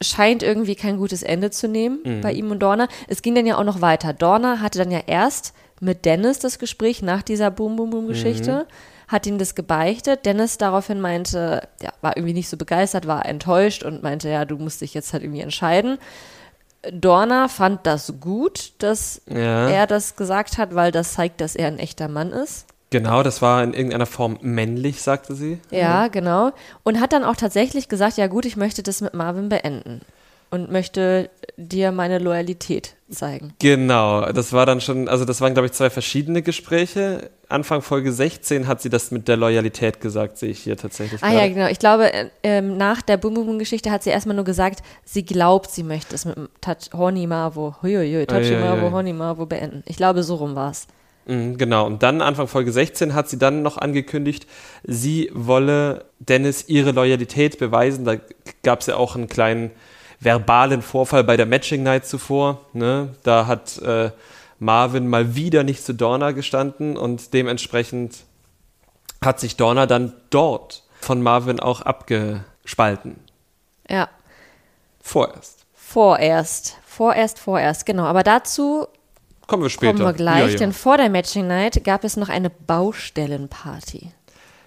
scheint 0.00 0.44
irgendwie 0.44 0.76
kein 0.76 0.98
gutes 0.98 1.24
Ende 1.24 1.50
zu 1.50 1.66
nehmen 1.66 1.98
Mhm. 2.04 2.20
bei 2.20 2.32
ihm 2.32 2.50
und 2.52 2.60
Dorna. 2.60 2.86
Es 3.08 3.22
ging 3.22 3.34
dann 3.34 3.44
ja 3.46 3.56
auch 3.58 3.64
noch 3.64 3.80
weiter. 3.80 4.12
Dorna 4.12 4.60
hatte 4.60 4.78
dann 4.78 4.92
ja 4.92 5.00
erst 5.06 5.52
mit 5.80 6.04
Dennis 6.04 6.38
das 6.38 6.60
Gespräch 6.60 7.02
nach 7.02 7.22
dieser 7.22 7.50
Boom 7.50 7.74
Boom 7.74 7.90
Boom 7.90 8.06
Geschichte, 8.06 8.66
hat 9.08 9.26
ihm 9.26 9.38
das 9.38 9.56
gebeichtet. 9.56 10.24
Dennis 10.26 10.56
daraufhin 10.56 11.00
meinte, 11.00 11.66
ja, 11.82 11.90
war 12.02 12.16
irgendwie 12.16 12.34
nicht 12.34 12.48
so 12.48 12.56
begeistert, 12.56 13.08
war 13.08 13.26
enttäuscht 13.26 13.82
und 13.82 14.04
meinte, 14.04 14.28
ja, 14.28 14.44
du 14.44 14.56
musst 14.56 14.80
dich 14.80 14.94
jetzt 14.94 15.12
halt 15.12 15.24
irgendwie 15.24 15.40
entscheiden. 15.42 15.98
Dorna 16.92 17.48
fand 17.48 17.86
das 17.86 18.14
gut, 18.20 18.72
dass 18.78 19.22
Ja. 19.28 19.68
er 19.68 19.86
das 19.86 20.16
gesagt 20.16 20.58
hat, 20.58 20.74
weil 20.74 20.92
das 20.92 21.14
zeigt, 21.14 21.40
dass 21.40 21.56
er 21.56 21.68
ein 21.68 21.78
echter 21.78 22.08
Mann 22.08 22.30
ist. 22.30 22.66
Genau, 22.90 23.22
das 23.24 23.42
war 23.42 23.62
in 23.64 23.74
irgendeiner 23.74 24.06
Form 24.06 24.38
männlich, 24.40 25.02
sagte 25.02 25.34
sie. 25.34 25.58
Ja, 25.70 26.06
genau. 26.08 26.52
Und 26.84 27.00
hat 27.00 27.12
dann 27.12 27.24
auch 27.24 27.34
tatsächlich 27.36 27.88
gesagt, 27.88 28.18
ja 28.18 28.28
gut, 28.28 28.44
ich 28.46 28.56
möchte 28.56 28.82
das 28.84 29.00
mit 29.00 29.14
Marvin 29.14 29.48
beenden 29.48 30.00
und 30.54 30.70
möchte 30.70 31.30
dir 31.56 31.90
meine 31.90 32.20
Loyalität 32.20 32.94
zeigen. 33.10 33.54
Genau, 33.58 34.30
das 34.32 34.52
war 34.52 34.66
dann 34.66 34.80
schon, 34.80 35.08
also 35.08 35.24
das 35.24 35.40
waren, 35.40 35.52
glaube 35.52 35.66
ich, 35.66 35.72
zwei 35.72 35.90
verschiedene 35.90 36.42
Gespräche. 36.42 37.30
Anfang 37.48 37.82
Folge 37.82 38.12
16 38.12 38.68
hat 38.68 38.80
sie 38.80 38.88
das 38.88 39.10
mit 39.10 39.26
der 39.26 39.36
Loyalität 39.36 40.00
gesagt, 40.00 40.38
sehe 40.38 40.50
ich 40.50 40.60
hier 40.60 40.76
tatsächlich. 40.76 41.22
Ah 41.24 41.32
ja, 41.32 41.40
gerade. 41.40 41.54
genau. 41.54 41.66
Ich 41.68 41.80
glaube, 41.80 42.12
äh, 42.12 42.28
ähm, 42.44 42.76
nach 42.76 43.02
der 43.02 43.16
Bum 43.16 43.34
Bum 43.34 43.58
Geschichte 43.58 43.90
hat 43.90 44.04
sie 44.04 44.10
erstmal 44.10 44.36
nur 44.36 44.44
gesagt, 44.44 44.82
sie 45.04 45.24
glaubt, 45.24 45.72
sie 45.72 45.82
möchte 45.82 46.14
es 46.14 46.24
mit 46.24 46.36
Touch 46.60 46.90
Horny 46.92 47.26
Marvo, 47.26 47.74
huiuiui, 47.82 48.26
Touchy 48.26 48.54
Uiuiui. 48.54 48.60
Marvo, 48.60 48.90
Horny 48.92 49.12
Marvo 49.12 49.46
beenden. 49.46 49.82
Ich 49.86 49.96
glaube, 49.96 50.22
so 50.22 50.36
rum 50.36 50.54
war 50.54 50.70
es. 50.70 50.86
Mhm, 51.26 51.58
Genau, 51.58 51.86
und 51.86 52.02
dann 52.04 52.20
Anfang 52.22 52.46
Folge 52.46 52.70
16 52.70 53.12
hat 53.14 53.28
sie 53.28 53.38
dann 53.38 53.62
noch 53.62 53.76
angekündigt, 53.76 54.46
sie 54.84 55.30
wolle 55.34 56.04
Dennis 56.20 56.68
ihre 56.68 56.92
Loyalität 56.92 57.58
beweisen. 57.58 58.04
Da 58.04 58.16
gab 58.62 58.80
es 58.80 58.86
ja 58.86 58.96
auch 58.96 59.16
einen 59.16 59.28
kleinen 59.28 59.72
verbalen 60.24 60.82
Vorfall 60.82 61.22
bei 61.24 61.36
der 61.36 61.46
Matching 61.46 61.82
Night 61.82 62.06
zuvor. 62.06 62.60
Ne? 62.72 63.10
Da 63.22 63.46
hat 63.46 63.78
äh, 63.78 64.10
Marvin 64.58 65.06
mal 65.08 65.34
wieder 65.34 65.62
nicht 65.62 65.84
zu 65.84 65.92
Dorna 65.94 66.30
gestanden 66.32 66.96
und 66.96 67.32
dementsprechend 67.34 68.24
hat 69.24 69.40
sich 69.40 69.56
Dorna 69.56 69.86
dann 69.86 70.12
dort 70.30 70.82
von 71.00 71.22
Marvin 71.22 71.60
auch 71.60 71.82
abgespalten. 71.82 73.16
Ja, 73.88 74.08
Vorerst. 75.00 75.66
vorerst. 75.74 76.76
Vorerst, 76.86 77.38
vorerst, 77.38 77.86
genau. 77.86 78.04
Aber 78.04 78.22
dazu 78.22 78.86
kommen 79.46 79.64
wir 79.64 79.70
später. 79.70 79.92
Kommen 79.92 80.06
wir 80.06 80.12
gleich, 80.14 80.38
Ja, 80.38 80.48
ja. 80.48 80.56
denn 80.58 80.72
vor 80.72 80.96
der 80.96 81.10
Matching 81.10 81.46
Night 81.46 81.84
gab 81.84 82.04
es 82.04 82.16
noch 82.16 82.28
eine 82.28 82.48
Baustellenparty. 82.50 84.12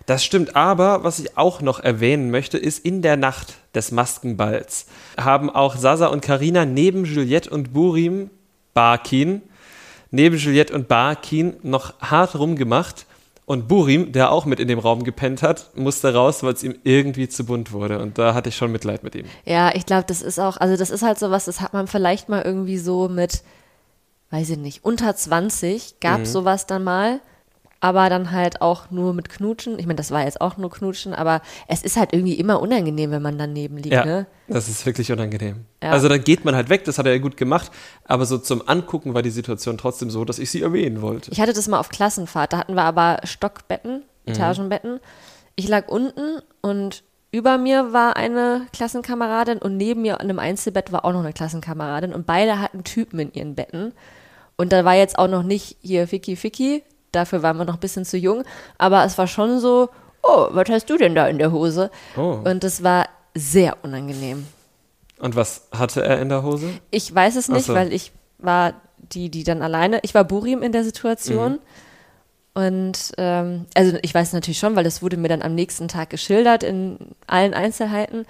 Das 0.07 0.23
stimmt, 0.23 0.55
aber 0.55 1.03
was 1.03 1.19
ich 1.19 1.37
auch 1.37 1.61
noch 1.61 1.79
erwähnen 1.81 2.31
möchte, 2.31 2.57
ist 2.57 2.83
in 2.83 3.01
der 3.01 3.17
Nacht 3.17 3.55
des 3.75 3.91
Maskenballs 3.91 4.87
haben 5.19 5.49
auch 5.49 5.75
Sasa 5.75 6.07
und 6.07 6.21
Karina 6.21 6.65
neben 6.65 7.05
Juliette 7.05 7.49
und 7.49 7.73
Burim 7.73 8.29
Barkin, 8.73 9.41
neben 10.11 10.37
Juliette 10.37 10.73
und 10.73 10.87
Barkin 10.87 11.57
noch 11.63 11.99
hart 11.99 12.37
rumgemacht 12.37 13.05
und 13.45 13.67
Burim, 13.67 14.11
der 14.11 14.31
auch 14.31 14.45
mit 14.45 14.59
in 14.59 14.67
dem 14.67 14.79
Raum 14.79 15.03
gepennt 15.03 15.41
hat, 15.41 15.71
musste 15.75 16.13
raus, 16.13 16.43
weil 16.43 16.53
es 16.53 16.63
ihm 16.63 16.75
irgendwie 16.83 17.27
zu 17.27 17.45
bunt 17.45 17.71
wurde 17.71 17.99
und 17.99 18.17
da 18.17 18.33
hatte 18.33 18.49
ich 18.49 18.55
schon 18.55 18.71
Mitleid 18.71 19.03
mit 19.03 19.15
ihm. 19.15 19.25
Ja, 19.45 19.73
ich 19.75 19.85
glaube, 19.85 20.05
das 20.07 20.21
ist 20.21 20.39
auch, 20.39 20.57
also 20.57 20.77
das 20.77 20.89
ist 20.89 21.01
halt 21.01 21.17
so 21.19 21.31
was, 21.31 21.45
das 21.45 21.59
hat 21.59 21.73
man 21.73 21.87
vielleicht 21.87 22.29
mal 22.29 22.43
irgendwie 22.43 22.77
so 22.77 23.09
mit, 23.09 23.41
weiß 24.29 24.51
ich 24.51 24.57
nicht, 24.57 24.85
unter 24.85 25.15
20 25.15 25.99
gab 25.99 26.19
Mhm. 26.19 26.25
sowas 26.25 26.65
dann 26.65 26.83
mal, 26.83 27.19
aber 27.79 28.09
dann 28.09 28.31
halt 28.31 28.61
auch 28.61 28.89
nur 28.91 29.13
mit 29.13 29.29
Knutschen. 29.29 29.77
Ich 29.79 29.85
meine, 29.85 29.97
das 29.97 30.11
war 30.11 30.23
jetzt 30.23 30.41
auch 30.41 30.57
nur 30.57 30.69
Knutschen, 30.71 31.13
aber 31.13 31.41
es 31.67 31.83
ist 31.83 31.95
halt 31.97 32.13
irgendwie 32.13 32.33
immer 32.33 32.59
unangenehm, 32.61 33.11
wenn 33.11 33.21
man 33.21 33.37
daneben 33.37 33.77
liegt, 33.77 33.93
Ja, 33.93 34.05
ne? 34.05 34.25
das 34.47 34.67
ist 34.67 34.85
wirklich 34.85 35.11
unangenehm. 35.11 35.65
Ja. 35.83 35.91
Also 35.91 36.09
dann 36.09 36.23
geht 36.23 36.43
man 36.45 36.55
halt 36.55 36.69
weg, 36.69 36.85
das 36.85 36.97
hat 36.97 37.05
er 37.05 37.13
ja 37.13 37.19
gut 37.19 37.37
gemacht, 37.37 37.71
aber 38.05 38.25
so 38.25 38.37
zum 38.37 38.67
Angucken 38.67 39.13
war 39.13 39.21
die 39.21 39.29
Situation 39.29 39.77
trotzdem 39.77 40.09
so, 40.09 40.25
dass 40.25 40.39
ich 40.39 40.49
sie 40.49 40.61
erwähnen 40.61 41.01
wollte. 41.01 41.31
Ich 41.31 41.39
hatte 41.39 41.53
das 41.53 41.67
mal 41.67 41.79
auf 41.79 41.89
Klassenfahrt, 41.89 42.53
da 42.53 42.57
hatten 42.59 42.75
wir 42.75 42.83
aber 42.83 43.19
Stockbetten, 43.23 44.03
Mhm. 44.25 44.33
Etagenbetten. 44.33 44.99
Ich 45.55 45.67
lag 45.69 45.87
unten 45.87 46.41
und 46.61 47.03
über 47.31 47.57
mir 47.57 47.93
war 47.93 48.15
eine 48.17 48.67
Klassenkameradin 48.73 49.57
und 49.59 49.77
neben 49.77 50.01
mir 50.01 50.15
in 50.15 50.21
einem 50.21 50.39
Einzelbett 50.39 50.91
war 50.91 51.05
auch 51.05 51.11
noch 51.13 51.19
eine 51.21 51.33
Klassenkameradin 51.33 52.13
und 52.13 52.25
beide 52.25 52.59
hatten 52.59 52.83
Typen 52.83 53.19
in 53.19 53.33
ihren 53.33 53.55
Betten. 53.55 53.93
Und 54.55 54.71
da 54.73 54.83
war 54.85 54.95
jetzt 54.95 55.19
auch 55.19 55.27
noch 55.27 55.43
nicht 55.43 55.77
hier 55.81 56.07
Ficky 56.07 56.35
Ficky, 56.35 56.83
dafür 57.11 57.43
waren 57.43 57.57
wir 57.57 57.65
noch 57.65 57.75
ein 57.75 57.79
bisschen 57.79 58.05
zu 58.05 58.17
jung, 58.17 58.43
aber 58.77 59.03
es 59.05 59.17
war 59.17 59.27
schon 59.27 59.59
so, 59.59 59.89
oh, 60.23 60.47
was 60.51 60.69
hast 60.69 60.89
du 60.89 60.97
denn 60.97 61.15
da 61.15 61.27
in 61.27 61.37
der 61.37 61.51
Hose? 61.51 61.91
Oh. 62.15 62.39
Und 62.43 62.63
es 62.63 62.83
war 62.83 63.07
sehr 63.33 63.77
unangenehm. 63.83 64.47
Und 65.19 65.35
was 65.35 65.67
hatte 65.71 66.03
er 66.03 66.21
in 66.21 66.29
der 66.29 66.43
Hose? 66.43 66.69
Ich 66.91 67.13
weiß 67.13 67.35
es 67.35 67.49
nicht, 67.49 67.65
so. 67.65 67.73
weil 67.73 67.91
ich 67.91 68.11
war 68.37 68.73
die, 68.97 69.29
die 69.29 69.43
dann 69.43 69.61
alleine, 69.61 69.99
ich 70.03 70.13
war 70.13 70.23
Burim 70.23 70.61
in 70.61 70.71
der 70.71 70.83
Situation. 70.83 71.53
Mhm. 71.53 71.59
Und 72.53 73.11
ähm, 73.17 73.65
also 73.75 73.97
ich 74.01 74.13
weiß 74.13 74.33
natürlich 74.33 74.57
schon, 74.57 74.75
weil 74.75 74.83
das 74.83 75.01
wurde 75.01 75.17
mir 75.17 75.27
dann 75.27 75.43
am 75.43 75.53
nächsten 75.53 75.87
Tag 75.87 76.09
geschildert 76.09 76.63
in 76.63 76.97
allen 77.27 77.53
Einzelheiten. 77.53 78.25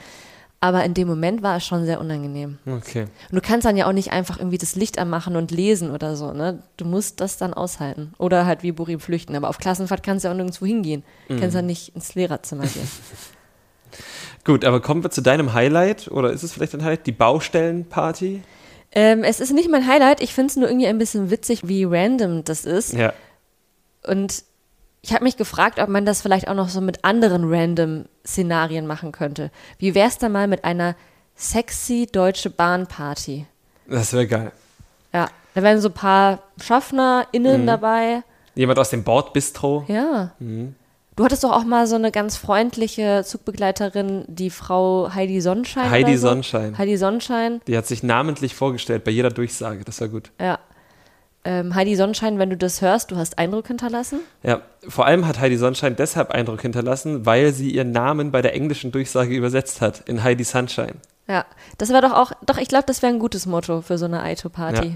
Aber 0.60 0.84
in 0.84 0.96
dem 0.96 1.08
Moment 1.08 1.44
war 1.44 1.58
es 1.58 1.66
schon 1.68 1.86
sehr 1.86 2.00
unangenehm. 2.00 2.58
Okay. 2.66 3.04
Und 3.30 3.36
du 3.36 3.42
kannst 3.42 3.66
dann 3.66 3.78
ja 3.78 3.88
auch 3.88 3.92
nicht 3.94 4.12
einfach 4.12 4.40
irgendwie 4.40 4.58
das 4.58 4.76
Licht 4.76 4.98
anmachen 4.98 5.36
und 5.36 5.52
lesen 5.52 5.92
oder 5.92 6.16
so, 6.16 6.34
ne? 6.34 6.64
Du 6.78 6.86
musst 6.86 7.22
das 7.22 7.38
dann 7.38 7.54
aushalten. 7.54 8.14
Oder 8.18 8.48
halt 8.48 8.64
wie 8.64 8.72
Burim 8.72 9.00
flüchten. 9.00 9.36
Aber 9.36 9.50
auf 9.50 9.60
Klassenfahrt 9.60 10.02
kannst 10.02 10.24
du 10.26 10.30
ja 10.30 10.32
auch 10.34 10.36
nirgendwo 10.38 10.66
hingehen. 10.66 11.04
Du 11.28 11.36
Mhm. 11.36 11.40
kannst 11.42 11.56
ja 11.56 11.62
nicht 11.62 11.94
ins 11.96 12.16
Lehrerzimmer 12.16 12.64
gehen. 12.66 12.88
Gut, 14.46 14.66
aber 14.66 14.82
kommen 14.82 15.04
wir 15.04 15.12
zu 15.12 15.22
deinem 15.22 15.54
Highlight 15.54 16.08
oder 16.10 16.32
ist 16.32 16.42
es 16.44 16.54
vielleicht 16.54 16.74
ein 16.74 16.84
Highlight? 16.84 17.06
Die 17.06 17.12
Baustellenparty? 17.12 18.42
ähm, 18.94 19.24
es 19.24 19.40
ist 19.40 19.52
nicht 19.54 19.70
mein 19.70 19.86
Highlight. 19.86 20.22
Ich 20.22 20.34
finde 20.34 20.50
es 20.52 20.56
nur 20.56 20.70
irgendwie 20.70 20.88
ein 20.88 20.98
bisschen 20.98 21.30
witzig, 21.30 21.68
wie 21.68 21.84
random 21.84 22.44
das 22.46 22.66
ist. 22.66 22.94
Ja. 22.94 23.14
Und 24.08 24.44
ich 25.02 25.14
habe 25.14 25.24
mich 25.24 25.38
gefragt, 25.38 25.80
ob 25.80 25.90
man 25.90 26.06
das 26.06 26.22
vielleicht 26.22 26.48
auch 26.48 26.54
noch 26.56 26.70
so 26.70 26.82
mit 26.82 27.04
anderen 27.06 27.44
random 27.54 28.06
Szenarien 28.26 28.88
machen 28.88 29.12
könnte. 29.12 29.52
Wie 29.80 29.96
wäre 29.96 30.08
es 30.10 30.18
da 30.18 30.28
mal 30.30 30.48
mit 30.48 30.64
einer 30.66 30.96
sexy 31.36 32.08
deutsche 32.12 32.50
Bahnparty? 32.50 33.46
Das 33.88 34.12
wäre 34.14 34.28
geil. 34.28 34.52
Ja, 35.14 35.30
da 35.54 35.64
wären 35.64 35.80
so 35.80 35.90
ein 35.90 35.94
paar 35.94 36.40
SchaffnerInnen 36.62 37.62
Mhm. 37.62 37.68
dabei. 37.68 38.24
Jemand 38.56 38.80
aus 38.80 38.90
dem 38.90 39.04
Bordbistro? 39.04 39.86
Ja. 39.88 40.32
Mhm. 40.40 40.76
Du 41.16 41.24
hattest 41.26 41.44
doch 41.44 41.52
auch 41.52 41.64
mal 41.64 41.88
so 41.88 41.96
eine 41.96 42.12
ganz 42.12 42.38
freundliche 42.38 43.24
Zugbegleiterin, 43.26 44.26
die 44.28 44.52
Frau 44.52 45.10
Heidi 45.14 45.42
Sonnenschein. 45.42 45.90
Heidi 45.90 46.16
so. 46.18 46.28
Sonnenschein. 46.28 46.78
Heidi 46.78 46.96
Sonnenschein, 46.98 47.62
Die 47.68 47.76
hat 47.76 47.88
sich 47.88 48.04
namentlich 48.04 48.54
vorgestellt 48.54 49.04
bei 49.04 49.10
jeder 49.12 49.30
Durchsage. 49.32 49.84
Das 49.84 50.00
war 50.02 50.10
gut. 50.10 50.32
ja. 50.40 50.60
Ähm, 51.50 51.76
Heidi 51.76 51.96
Sonnenschein, 51.96 52.40
wenn 52.40 52.50
du 52.50 52.58
das 52.58 52.82
hörst, 52.82 53.12
du 53.12 53.16
hast 53.16 53.38
Eindruck 53.38 53.68
hinterlassen. 53.68 54.20
Ja, 54.44 54.60
vor 54.86 55.06
allem 55.06 55.26
hat 55.26 55.40
Heidi 55.40 55.56
Sonnenschein 55.56 55.96
deshalb 55.96 56.32
Eindruck 56.32 56.62
hinterlassen, 56.62 57.26
weil 57.26 57.54
sie 57.54 57.72
ihren 57.72 57.92
Namen 57.92 58.32
bei 58.32 58.42
der 58.42 58.54
englischen 58.54 58.92
Durchsage 58.92 59.34
übersetzt 59.34 59.80
hat 59.80 60.02
in 60.10 60.24
Heidi 60.26 60.44
Sunshine. 60.44 60.96
Ja, 61.30 61.46
das 61.78 61.88
wäre 61.90 62.02
doch 62.02 62.12
auch, 62.14 62.34
doch, 62.46 62.58
ich 62.58 62.68
glaube, 62.68 62.84
das 62.88 63.02
wäre 63.02 63.14
ein 63.14 63.20
gutes 63.20 63.46
Motto 63.46 63.80
für 63.82 63.98
so 63.98 64.06
eine 64.06 64.22
Aito-Party. 64.24 64.88
Ja. 64.90 64.94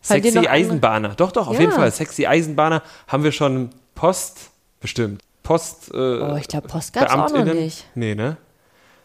Sexy 0.00 0.28
andere- 0.38 0.50
Eisenbahner. 0.50 1.08
Doch, 1.10 1.30
doch, 1.30 1.46
auf 1.48 1.54
Ja. 1.56 1.60
jeden 1.60 1.72
Fall. 1.72 1.90
Sexy 1.90 2.26
Eisenbahner 2.26 2.82
haben 3.06 3.22
wir 3.22 3.32
schon 3.32 3.68
Post 3.94 4.50
bestimmt. 4.80 5.20
Post. 5.42 5.90
Äh, 5.92 5.96
Oh, 5.96 6.36
ich 6.36 6.48
glaube, 6.48 6.68
Post 6.68 6.94
gab's 6.94 7.12
auch 7.12 7.30
noch 7.30 7.44
nicht. 7.44 7.86
Nee, 7.94 8.14
ne? 8.14 8.38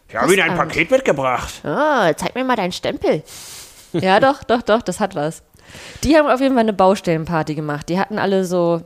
Ich 0.08 0.16
habe 0.16 0.32
Ihnen 0.34 0.52
ein. 0.52 0.56
Paket 0.58 0.90
mitgebracht. 0.92 1.54
Oh, 1.66 2.14
zeig 2.16 2.34
mir 2.36 2.46
mal 2.46 2.56
deinen 2.56 2.72
Stempel. 2.72 3.24
ja, 3.92 4.20
doch, 4.22 4.44
doch, 4.46 4.62
doch, 4.62 4.82
das 4.82 5.00
hat 5.02 5.16
was. 5.16 5.42
Die 6.04 6.16
haben 6.16 6.28
auf 6.28 6.42
jeden 6.42 6.54
Fall 6.54 6.64
eine 6.64 6.74
Baustellenparty 6.74 7.56
gemacht. 7.56 7.90
Die 7.90 8.00
hatten 8.00 8.20
alle 8.20 8.46
so 8.46 8.82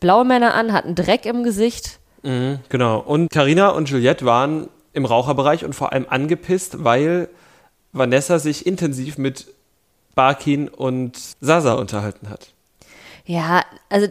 blaue 0.00 0.24
Männer 0.24 0.54
an, 0.54 0.72
hatten 0.72 0.94
Dreck 0.94 1.26
im 1.26 1.42
Gesicht. 1.42 2.00
Mhm, 2.22 2.60
genau. 2.68 2.98
Und 2.98 3.30
Karina 3.30 3.68
und 3.70 3.88
Juliette 3.88 4.24
waren 4.24 4.68
im 4.92 5.04
Raucherbereich 5.04 5.64
und 5.64 5.74
vor 5.74 5.92
allem 5.92 6.06
angepisst, 6.08 6.84
weil 6.84 7.28
Vanessa 7.92 8.38
sich 8.38 8.66
intensiv 8.66 9.18
mit 9.18 9.46
Barkin 10.14 10.68
und 10.68 11.18
Sasa 11.40 11.74
unterhalten 11.74 12.28
hat. 12.28 12.52
Ja, 13.24 13.62
also 13.88 14.08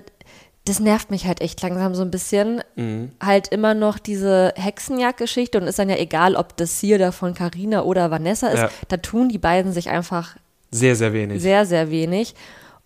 das 0.66 0.80
nervt 0.80 1.10
mich 1.10 1.26
halt 1.26 1.42
echt 1.42 1.62
langsam 1.62 1.96
so 1.96 2.04
ein 2.04 2.12
bisschen. 2.12 2.62
Mhm. 2.76 3.12
Halt 3.24 3.48
immer 3.50 3.74
noch 3.74 3.98
diese 4.00 4.54
Hexenjagd-Geschichte 4.56 5.60
und 5.60 5.68
ist 5.68 5.80
dann 5.80 5.90
ja 5.90 5.98
egal, 5.98 6.36
ob 6.36 6.56
das 6.58 6.80
hier 6.80 7.00
da 7.00 7.12
von 7.12 7.34
Carina 7.34 7.84
oder 7.84 8.12
Vanessa 8.12 8.48
ist. 8.50 8.60
Ja. 8.60 8.70
Da 8.88 8.98
tun 8.98 9.30
die 9.30 9.38
beiden 9.38 9.74
sich 9.74 9.90
einfach 9.90 10.36
Sehr, 10.72 10.96
sehr 10.96 11.14
wenig. 11.14 11.42
sehr, 11.42 11.66
sehr 11.66 11.90
wenig. 11.90 12.36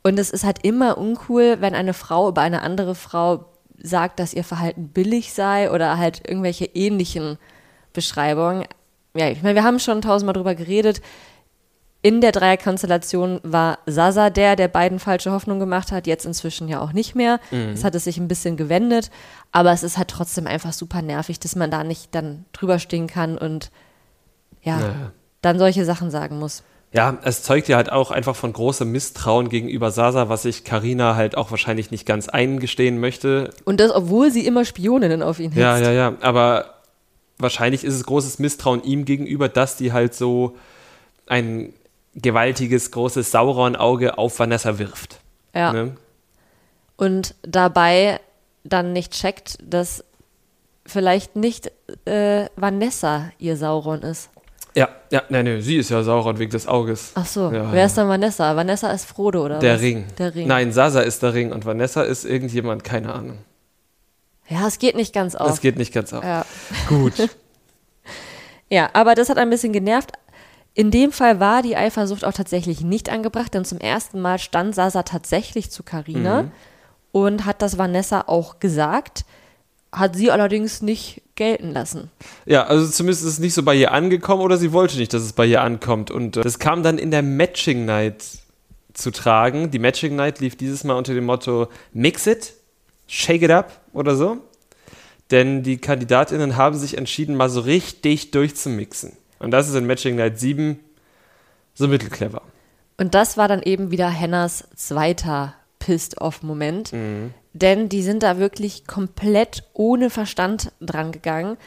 Und 0.04 0.20
es 0.20 0.30
ist 0.32 0.44
halt 0.44 0.64
immer 0.64 0.98
uncool, 0.98 1.58
wenn 1.60 1.76
eine 1.76 1.94
Frau 1.94 2.30
über 2.30 2.42
eine 2.42 2.62
andere 2.62 2.96
Frau 2.96 3.46
sagt, 3.82 4.20
dass 4.20 4.34
ihr 4.34 4.44
Verhalten 4.44 4.90
billig 4.90 5.34
sei 5.34 5.72
oder 5.72 5.98
halt 5.98 6.28
irgendwelche 6.28 6.66
ähnlichen 6.66 7.38
Beschreibungen. 7.94 8.66
Ja, 9.16 9.30
ich 9.30 9.42
meine, 9.44 9.56
wir 9.56 9.64
haben 9.64 9.80
schon 9.80 10.02
tausendmal 10.02 10.34
drüber 10.34 10.56
geredet. 10.56 11.02
In 12.02 12.20
der 12.20 12.34
Dreierkonstellation 12.34 13.40
war 13.44 13.80
Sasa 13.86 14.30
der, 14.30 14.58
der 14.58 14.68
beiden 14.68 15.00
falsche 15.00 15.32
Hoffnung 15.32 15.60
gemacht 15.60 15.92
hat, 15.94 16.06
jetzt 16.06 16.26
inzwischen 16.26 16.68
ja 16.68 16.82
auch 16.82 16.92
nicht 16.92 17.16
mehr. 17.16 17.40
Es 17.74 17.86
hat 17.86 17.96
es 17.96 18.04
sich 18.04 18.18
ein 18.18 18.28
bisschen 18.28 18.58
gewendet, 18.58 19.10
aber 19.54 19.72
es 19.72 19.84
ist 19.84 19.98
halt 19.98 20.10
trotzdem 20.10 20.46
einfach 20.46 20.74
super 20.74 21.02
nervig, 21.02 21.40
dass 21.40 21.56
man 21.56 21.72
da 21.72 21.86
nicht 21.86 22.14
dann 22.14 22.44
drüber 22.52 22.78
stehen 22.80 23.08
kann 23.08 23.38
und 23.38 23.72
ja, 24.62 24.80
Ja. 24.82 25.12
dann 25.42 25.60
solche 25.60 25.86
Sachen 25.86 26.12
sagen 26.12 26.40
muss. 26.40 26.64
Ja, 26.94 27.18
es 27.24 27.42
zeugt 27.42 27.68
ja 27.68 27.78
halt 27.78 27.92
auch 27.92 28.12
einfach 28.12 28.36
von 28.36 28.54
großem 28.54 28.90
Misstrauen 28.92 29.50
gegenüber 29.50 29.90
Sasa, 29.90 30.30
was 30.30 30.44
sich 30.44 30.64
Karina 30.64 31.16
halt 31.16 31.36
auch 31.36 31.50
wahrscheinlich 31.50 31.90
nicht 31.90 32.06
ganz 32.06 32.30
eingestehen 32.30 33.00
möchte. 33.00 33.50
Und 33.66 33.80
das, 33.80 33.92
obwohl 33.92 34.32
sie 34.32 34.46
immer 34.46 34.64
Spioninnen 34.64 35.24
auf 35.24 35.40
ihn 35.40 35.52
hitzt. 35.52 35.58
Ja, 35.58 35.80
ja, 35.80 35.92
ja. 35.92 36.16
Aber 36.22 36.76
wahrscheinlich 37.40 37.84
ist 37.84 37.96
es 37.96 38.04
großes 38.04 38.38
Misstrauen 38.38 38.84
ihm 38.84 39.06
gegenüber, 39.06 39.50
dass 39.50 39.76
die 39.76 39.92
halt 39.92 40.14
so 40.14 40.56
ein 41.26 41.74
gewaltiges, 42.14 42.92
großes 42.92 43.32
Sauron-Auge 43.32 44.20
auf 44.20 44.38
Vanessa 44.38 44.78
wirft. 44.78 45.20
Ja. 45.56 45.74
Ne? 45.74 45.96
Und 46.96 47.34
dabei 47.42 48.20
dann 48.64 48.94
nicht 48.94 49.14
checkt, 49.14 49.58
dass 49.64 50.04
vielleicht 50.86 51.36
nicht 51.36 51.72
äh, 52.06 52.46
Vanessa 52.56 53.32
ihr 53.40 53.58
Sauron 53.58 54.04
ist. 54.04 54.30
Ja, 54.76 54.90
ja, 55.12 55.22
nein, 55.30 55.46
nein, 55.46 55.62
sie 55.62 55.78
ist 55.78 55.90
ja 55.92 56.02
Sauron 56.02 56.40
wegen 56.40 56.52
des 56.52 56.68
Auges. 56.68 57.12
Ach 57.16 57.26
so, 57.26 57.52
Ja, 57.52 57.72
wer 57.72 57.80
ja. 57.82 57.86
ist 57.86 57.96
dann 57.98 58.08
Vanessa? 58.10 58.56
Vanessa 58.56 58.90
ist 58.92 59.06
Frodo, 59.06 59.46
oder 59.46 59.60
Der 59.60 59.76
was? 59.76 59.82
Ring. 59.82 60.06
Der 60.18 60.34
Ring. 60.34 60.48
Nein, 60.48 60.72
Sasa 60.72 61.02
ist 61.02 61.22
der 61.22 61.34
Ring 61.36 61.52
und 61.52 61.66
Vanessa 61.66 62.02
ist 62.02 62.26
irgendjemand, 62.26 62.84
keine 62.84 63.14
Ahnung. 63.14 63.38
Ja, 64.48 64.68
es 64.68 64.80
geht 64.80 64.96
nicht 64.96 65.14
ganz 65.14 65.36
auf. 65.36 65.62
geht 65.62 65.78
nicht 65.78 65.94
ganz 65.94 66.12
auf. 66.14 66.24
Ja. 66.24 66.46
Gut. 66.90 67.14
ja, 68.70 68.90
aber 68.94 69.16
das 69.16 69.30
hat 69.30 69.38
ein 69.38 69.50
bisschen 69.50 69.74
genervt. 69.74 70.12
In 70.74 70.90
dem 70.92 71.12
Fall 71.12 71.40
war 71.40 71.62
die 71.62 71.78
Eifersucht 71.78 72.26
auch 72.26 72.34
tatsächlich 72.34 72.82
nicht 72.82 73.10
angebracht, 73.10 73.54
denn 73.54 73.64
zum 73.66 73.78
ersten 73.78 74.20
Mal 74.20 74.40
stand 74.40 74.74
Sasa 74.74 75.04
tatsächlich 75.04 75.70
zu 75.70 75.84
Karina 75.84 76.44
Mhm. 76.44 76.52
und 77.12 77.46
hat 77.46 77.62
das 77.62 77.78
Vanessa 77.78 78.22
auch 78.28 78.60
gesagt, 78.60 79.24
hat 79.92 80.16
sie 80.16 80.32
allerdings 80.32 80.82
nicht 80.82 81.22
gelten 81.36 81.72
lassen. 81.72 82.12
Ja, 82.46 82.64
also 82.66 82.88
zumindest 82.88 83.24
ist 83.24 83.34
es 83.34 83.40
nicht 83.40 83.54
so 83.54 83.64
bei 83.64 83.76
ihr 83.76 83.92
angekommen 83.92 84.42
oder 84.42 84.58
sie 84.58 84.72
wollte 84.72 84.98
nicht, 84.98 85.14
dass 85.14 85.24
es 85.24 85.34
bei 85.34 85.46
ihr 85.46 85.62
ankommt. 85.62 86.12
Und 86.12 86.38
äh, 86.38 86.42
das 86.42 86.60
kam 86.60 86.84
dann 86.84 86.98
in 86.98 87.12
der 87.12 87.24
Matching 87.24 87.86
Night 87.86 88.24
zu 88.94 89.12
tragen. 89.12 89.72
Die 89.72 89.80
Matching 89.80 90.16
Night 90.16 90.40
lief 90.40 90.56
dieses 90.56 90.84
Mal 90.84 90.96
unter 90.96 91.14
dem 91.14 91.26
Motto 91.26 91.68
Mix 91.94 92.28
it, 92.28 92.54
shake 93.08 93.42
it 93.42 93.52
up 93.52 93.82
oder 93.94 94.16
so. 94.16 94.38
Denn 95.32 95.64
die 95.64 95.78
KandidatInnen 95.78 96.58
haben 96.58 96.78
sich 96.78 96.98
entschieden, 96.98 97.36
mal 97.36 97.50
so 97.50 97.62
richtig 97.62 98.32
durchzumixen. 98.32 99.14
Und 99.40 99.52
das 99.52 99.68
ist 99.68 99.76
in 99.76 99.88
Matching 99.88 100.16
Night 100.16 100.40
7 100.40 100.80
so 101.74 101.88
mittelclever. 101.88 102.42
Und 102.98 103.16
das 103.16 103.38
war 103.38 103.48
dann 103.48 103.64
eben 103.64 103.90
wieder 103.90 104.08
Hennas 104.08 104.68
zweiter 104.76 105.56
Pissed-Off-Moment. 105.84 106.92
Denn 107.54 107.90
die 107.90 108.02
sind 108.04 108.24
da 108.24 108.38
wirklich 108.38 108.88
komplett 108.88 109.64
ohne 109.74 110.10
Verstand 110.10 110.72
dran 110.80 111.12
gegangen. 111.12 111.58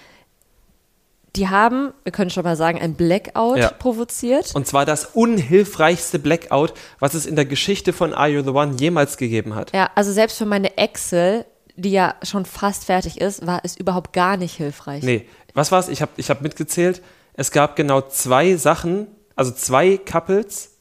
Die 1.36 1.48
haben, 1.50 1.92
wir 2.02 2.12
können 2.12 2.30
schon 2.30 2.44
mal 2.44 2.56
sagen, 2.56 2.80
ein 2.80 2.94
Blackout 2.94 3.58
Ja. 3.58 3.70
provoziert. 3.70 4.54
Und 4.54 4.66
zwar 4.66 4.86
das 4.86 5.04
unhilfreichste 5.12 6.18
Blackout, 6.18 6.72
was 6.98 7.12
es 7.12 7.26
in 7.26 7.36
der 7.36 7.44
Geschichte 7.44 7.92
von 7.92 8.14
Are 8.14 8.28
You 8.30 8.42
the 8.42 8.48
One 8.50 8.76
jemals 8.80 9.18
gegeben 9.18 9.54
hat. 9.54 9.72
Ja, 9.74 9.90
also 9.94 10.12
selbst 10.12 10.38
für 10.38 10.46
meine 10.46 10.78
Excel, 10.78 11.44
die 11.76 11.90
ja 11.90 12.14
schon 12.22 12.46
fast 12.46 12.86
fertig 12.86 13.20
ist, 13.20 13.46
war 13.46 13.60
es 13.64 13.76
überhaupt 13.76 14.14
gar 14.14 14.38
nicht 14.38 14.54
hilfreich. 14.56 15.02
Nee, 15.04 15.26
was 15.52 15.70
war's? 15.72 15.88
Ich 15.88 16.00
habe 16.00 16.12
ich 16.16 16.30
hab 16.30 16.40
mitgezählt. 16.40 17.02
Es 17.34 17.50
gab 17.50 17.76
genau 17.76 18.00
zwei 18.00 18.56
Sachen, 18.56 19.06
also 19.34 19.52
zwei 19.52 19.98
Couples, 19.98 20.75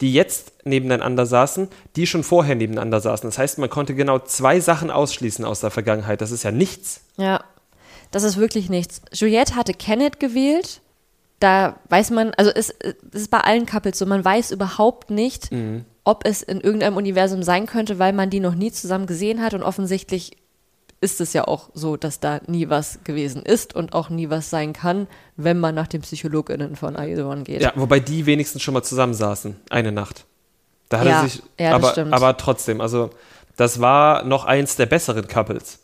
die 0.00 0.12
jetzt 0.12 0.52
nebeneinander 0.64 1.26
saßen, 1.26 1.68
die 1.96 2.06
schon 2.06 2.22
vorher 2.24 2.54
nebeneinander 2.54 3.00
saßen. 3.00 3.28
Das 3.28 3.38
heißt, 3.38 3.58
man 3.58 3.68
konnte 3.70 3.94
genau 3.94 4.18
zwei 4.18 4.60
Sachen 4.60 4.90
ausschließen 4.90 5.44
aus 5.44 5.60
der 5.60 5.70
Vergangenheit. 5.70 6.20
Das 6.20 6.30
ist 6.30 6.42
ja 6.42 6.50
nichts. 6.52 7.02
Ja, 7.16 7.44
das 8.10 8.22
ist 8.22 8.36
wirklich 8.36 8.68
nichts. 8.70 9.02
Juliette 9.12 9.56
hatte 9.56 9.74
Kenneth 9.74 10.18
gewählt. 10.20 10.80
Da 11.38 11.78
weiß 11.88 12.10
man, 12.10 12.32
also 12.36 12.50
es, 12.54 12.70
es 12.80 12.94
ist 13.12 13.30
bei 13.30 13.38
allen 13.38 13.66
Couples 13.66 13.98
so, 13.98 14.04
man 14.06 14.24
weiß 14.24 14.50
überhaupt 14.50 15.10
nicht, 15.10 15.50
Mhm. 15.52 15.84
ob 16.04 16.26
es 16.26 16.42
in 16.42 16.60
irgendeinem 16.60 16.96
Universum 16.96 17.42
sein 17.42 17.66
könnte, 17.66 17.98
weil 17.98 18.12
man 18.12 18.28
die 18.30 18.40
noch 18.40 18.54
nie 18.54 18.72
zusammen 18.72 19.06
gesehen 19.06 19.40
hat 19.42 19.54
und 19.54 19.62
offensichtlich 19.62 20.32
ist 21.02 21.20
es 21.20 21.32
ja 21.32 21.48
auch 21.48 21.70
so, 21.72 21.96
dass 21.96 22.20
da 22.20 22.40
nie 22.46 22.68
was 22.68 23.00
gewesen 23.04 23.42
ist 23.42 23.74
und 23.74 23.94
auch 23.94 24.10
nie 24.10 24.28
was 24.28 24.50
sein 24.50 24.72
kann, 24.74 25.06
wenn 25.36 25.58
man 25.58 25.74
nach 25.74 25.86
den 25.86 26.02
PsychologInnen 26.02 26.76
von 26.76 26.94
One 26.96 27.42
geht. 27.44 27.62
Ja, 27.62 27.72
wobei 27.74 28.00
die 28.00 28.26
wenigstens 28.26 28.62
schon 28.62 28.74
mal 28.74 28.82
zusammensaßen, 28.82 29.56
eine 29.70 29.92
Nacht. 29.92 30.26
Da 30.90 31.00
hat 31.00 31.06
Ja, 31.06 31.22
er 31.22 31.28
sich, 31.28 31.42
ja, 31.58 31.74
aber, 31.74 31.90
stimmt. 31.92 32.12
aber 32.12 32.36
trotzdem, 32.36 32.80
also 32.82 33.10
das 33.56 33.80
war 33.80 34.24
noch 34.24 34.44
eins 34.44 34.76
der 34.76 34.86
besseren 34.86 35.26
Couples. 35.26 35.78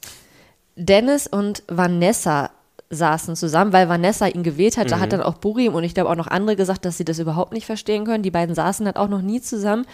Dennis 0.77 1.27
und 1.27 1.63
Vanessa 1.69 2.51
saßen 2.91 3.35
zusammen, 3.37 3.73
weil 3.73 3.89
Vanessa 3.89 4.27
ihn 4.27 4.43
gewählt 4.43 4.77
hat. 4.77 4.91
Da 4.91 4.97
Mhm. 4.97 5.01
hat 5.01 5.13
dann 5.13 5.23
auch 5.23 5.35
Burim 5.35 5.75
und 5.75 5.83
ich 5.85 5.95
glaube 5.95 6.11
auch 6.11 6.15
noch 6.17 6.29
andere 6.29 6.57
gesagt, 6.57 6.85
dass 6.85 6.99
sie 6.99 7.05
das 7.05 7.19
überhaupt 7.19 7.53
nicht 7.53 7.67
verstehen 7.67 8.05
können. 8.05 8.23
Die 8.23 8.31
beiden 8.31 8.55
saßen 8.55 8.87
halt 8.87 8.97
auch 8.97 9.09
noch 9.09 9.23
nie 9.23 9.41
zusammen. 9.41 9.87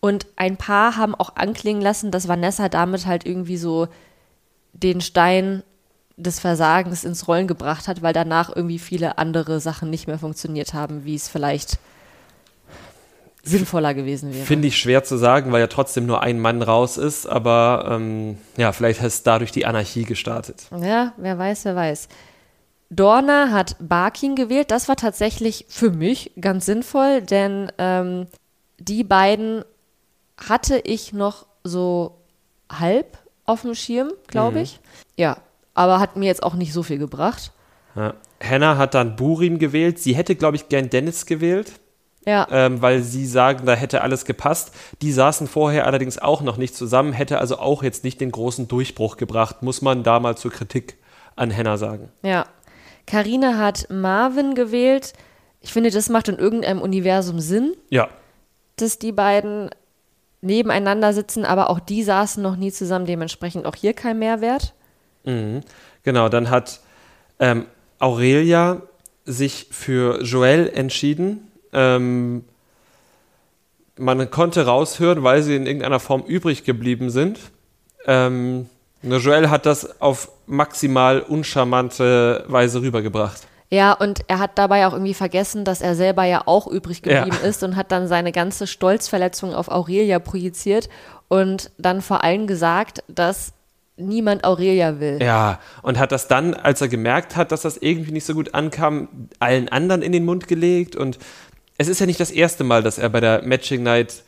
Und 0.00 0.26
ein 0.36 0.56
paar 0.56 0.96
haben 0.96 1.14
auch 1.16 1.34
anklingen 1.36 1.82
lassen, 1.82 2.10
dass 2.12 2.28
Vanessa 2.28 2.68
damit 2.68 3.04
halt 3.06 3.26
irgendwie 3.26 3.56
so 3.56 3.88
den 4.72 5.00
Stein 5.00 5.62
des 6.16 6.40
Versagens 6.40 7.04
ins 7.04 7.28
Rollen 7.28 7.46
gebracht 7.46 7.88
hat, 7.88 8.02
weil 8.02 8.12
danach 8.12 8.54
irgendwie 8.54 8.78
viele 8.78 9.18
andere 9.18 9.60
Sachen 9.60 9.90
nicht 9.90 10.06
mehr 10.06 10.18
funktioniert 10.18 10.74
haben, 10.74 11.04
wie 11.04 11.14
es 11.14 11.28
vielleicht 11.28 11.78
sinnvoller 13.44 13.94
gewesen 13.94 14.34
wäre. 14.34 14.44
Finde 14.44 14.68
ich 14.68 14.78
schwer 14.78 15.04
zu 15.04 15.16
sagen, 15.16 15.52
weil 15.52 15.60
ja 15.60 15.68
trotzdem 15.68 16.06
nur 16.06 16.22
ein 16.22 16.40
Mann 16.40 16.60
raus 16.60 16.96
ist, 16.96 17.26
aber 17.26 17.88
ähm, 17.90 18.38
ja, 18.56 18.72
vielleicht 18.72 19.02
ist 19.02 19.26
dadurch 19.26 19.52
die 19.52 19.64
Anarchie 19.64 20.04
gestartet. 20.04 20.66
Ja, 20.80 21.14
wer 21.16 21.38
weiß, 21.38 21.64
wer 21.64 21.76
weiß. 21.76 22.08
Dorna 22.90 23.50
hat 23.50 23.76
Barkin 23.80 24.34
gewählt. 24.34 24.70
Das 24.70 24.88
war 24.88 24.96
tatsächlich 24.96 25.66
für 25.68 25.90
mich 25.90 26.32
ganz 26.40 26.66
sinnvoll, 26.66 27.22
denn 27.22 27.70
ähm, 27.78 28.26
die 28.78 29.04
beiden 29.04 29.64
hatte 30.36 30.78
ich 30.78 31.12
noch 31.12 31.46
so 31.64 32.18
halb 32.70 33.18
auf 33.48 33.62
dem 33.62 33.74
Schirm, 33.74 34.12
glaube 34.26 34.60
ich. 34.60 34.80
Ja, 35.16 35.38
aber 35.74 36.00
hat 36.00 36.16
mir 36.16 36.26
jetzt 36.26 36.42
auch 36.42 36.54
nicht 36.54 36.72
so 36.72 36.82
viel 36.82 36.98
gebracht. 36.98 37.52
Ja. 37.96 38.14
Hannah 38.42 38.76
hat 38.76 38.94
dann 38.94 39.16
Burim 39.16 39.58
gewählt. 39.58 39.98
Sie 39.98 40.14
hätte, 40.14 40.36
glaube 40.36 40.56
ich, 40.56 40.68
gern 40.68 40.90
Dennis 40.90 41.26
gewählt, 41.26 41.72
Ja, 42.26 42.46
ähm, 42.50 42.80
weil 42.82 43.02
sie 43.02 43.26
sagen, 43.26 43.66
da 43.66 43.74
hätte 43.74 44.02
alles 44.02 44.24
gepasst. 44.24 44.72
Die 45.02 45.10
saßen 45.12 45.46
vorher 45.48 45.86
allerdings 45.86 46.18
auch 46.18 46.42
noch 46.42 46.56
nicht 46.56 46.76
zusammen, 46.76 47.12
hätte 47.12 47.38
also 47.38 47.58
auch 47.58 47.82
jetzt 47.82 48.04
nicht 48.04 48.20
den 48.20 48.30
großen 48.30 48.68
Durchbruch 48.68 49.16
gebracht, 49.16 49.62
muss 49.62 49.82
man 49.82 50.02
da 50.04 50.20
mal 50.20 50.36
zur 50.36 50.52
Kritik 50.52 50.98
an 51.36 51.54
Hannah 51.56 51.76
sagen. 51.78 52.10
ja. 52.22 52.46
Karina 53.06 53.56
hat 53.56 53.86
Marvin 53.88 54.54
gewählt. 54.54 55.14
Ich 55.62 55.72
finde, 55.72 55.90
das 55.90 56.10
macht 56.10 56.28
in 56.28 56.36
irgendeinem 56.36 56.82
Universum 56.82 57.40
Sinn. 57.40 57.74
Ja, 57.88 58.08
dass 58.76 58.98
die 58.98 59.12
beiden 59.12 59.70
nebeneinander 60.40 61.12
sitzen, 61.12 61.44
aber 61.44 61.70
auch 61.70 61.80
die 61.80 62.02
saßen 62.02 62.42
noch 62.42 62.56
nie 62.56 62.72
zusammen, 62.72 63.06
dementsprechend 63.06 63.66
auch 63.66 63.74
hier 63.74 63.92
kein 63.92 64.18
Mehrwert. 64.18 64.74
Genau, 66.04 66.28
dann 66.28 66.50
hat 66.50 66.80
ähm, 67.38 67.66
Aurelia 67.98 68.82
sich 69.24 69.66
für 69.70 70.22
Joel 70.22 70.70
entschieden. 70.74 71.50
Ähm, 71.72 72.44
man 73.98 74.30
konnte 74.30 74.64
raushören, 74.64 75.22
weil 75.22 75.42
sie 75.42 75.56
in 75.56 75.66
irgendeiner 75.66 76.00
Form 76.00 76.22
übrig 76.22 76.64
geblieben 76.64 77.10
sind. 77.10 77.38
Ähm, 78.06 78.70
nur 79.02 79.18
Joel 79.18 79.50
hat 79.50 79.66
das 79.66 80.00
auf 80.00 80.30
maximal 80.46 81.20
uncharmante 81.20 82.44
Weise 82.48 82.80
rübergebracht. 82.80 83.46
Ja, 83.70 83.92
und 83.92 84.20
er 84.28 84.38
hat 84.38 84.56
dabei 84.56 84.86
auch 84.86 84.92
irgendwie 84.94 85.14
vergessen, 85.14 85.64
dass 85.64 85.80
er 85.82 85.94
selber 85.94 86.24
ja 86.24 86.42
auch 86.46 86.66
übrig 86.66 87.02
geblieben 87.02 87.36
Ja. 87.42 87.48
ist 87.48 87.62
und 87.62 87.76
hat 87.76 87.92
dann 87.92 88.08
seine 88.08 88.32
ganze 88.32 88.66
Stolzverletzung 88.66 89.54
auf 89.54 89.68
Aurelia 89.68 90.18
projiziert 90.18 90.88
und 91.28 91.70
dann 91.76 92.00
vor 92.00 92.24
allem 92.24 92.46
gesagt, 92.46 93.02
dass 93.08 93.52
niemand 93.98 94.44
Aurelia 94.44 95.00
will. 95.00 95.18
Ja, 95.20 95.58
und 95.82 95.98
hat 95.98 96.12
das 96.12 96.28
dann, 96.28 96.54
als 96.54 96.80
er 96.80 96.88
gemerkt 96.88 97.36
hat, 97.36 97.52
dass 97.52 97.62
das 97.62 97.76
irgendwie 97.76 98.12
nicht 98.12 98.24
so 98.24 98.32
gut 98.32 98.54
ankam, 98.54 99.08
allen 99.38 99.68
anderen 99.68 100.02
in 100.02 100.12
den 100.12 100.24
Mund 100.24 100.48
gelegt. 100.48 100.96
Und 100.96 101.18
es 101.76 101.88
ist 101.88 101.98
ja 102.00 102.06
nicht 102.06 102.20
das 102.20 102.30
erste 102.30 102.64
Mal, 102.64 102.82
dass 102.82 102.96
er 102.98 103.08
bei 103.10 103.20
der 103.20 103.42
Matching 103.42 103.82
Night 103.82 104.22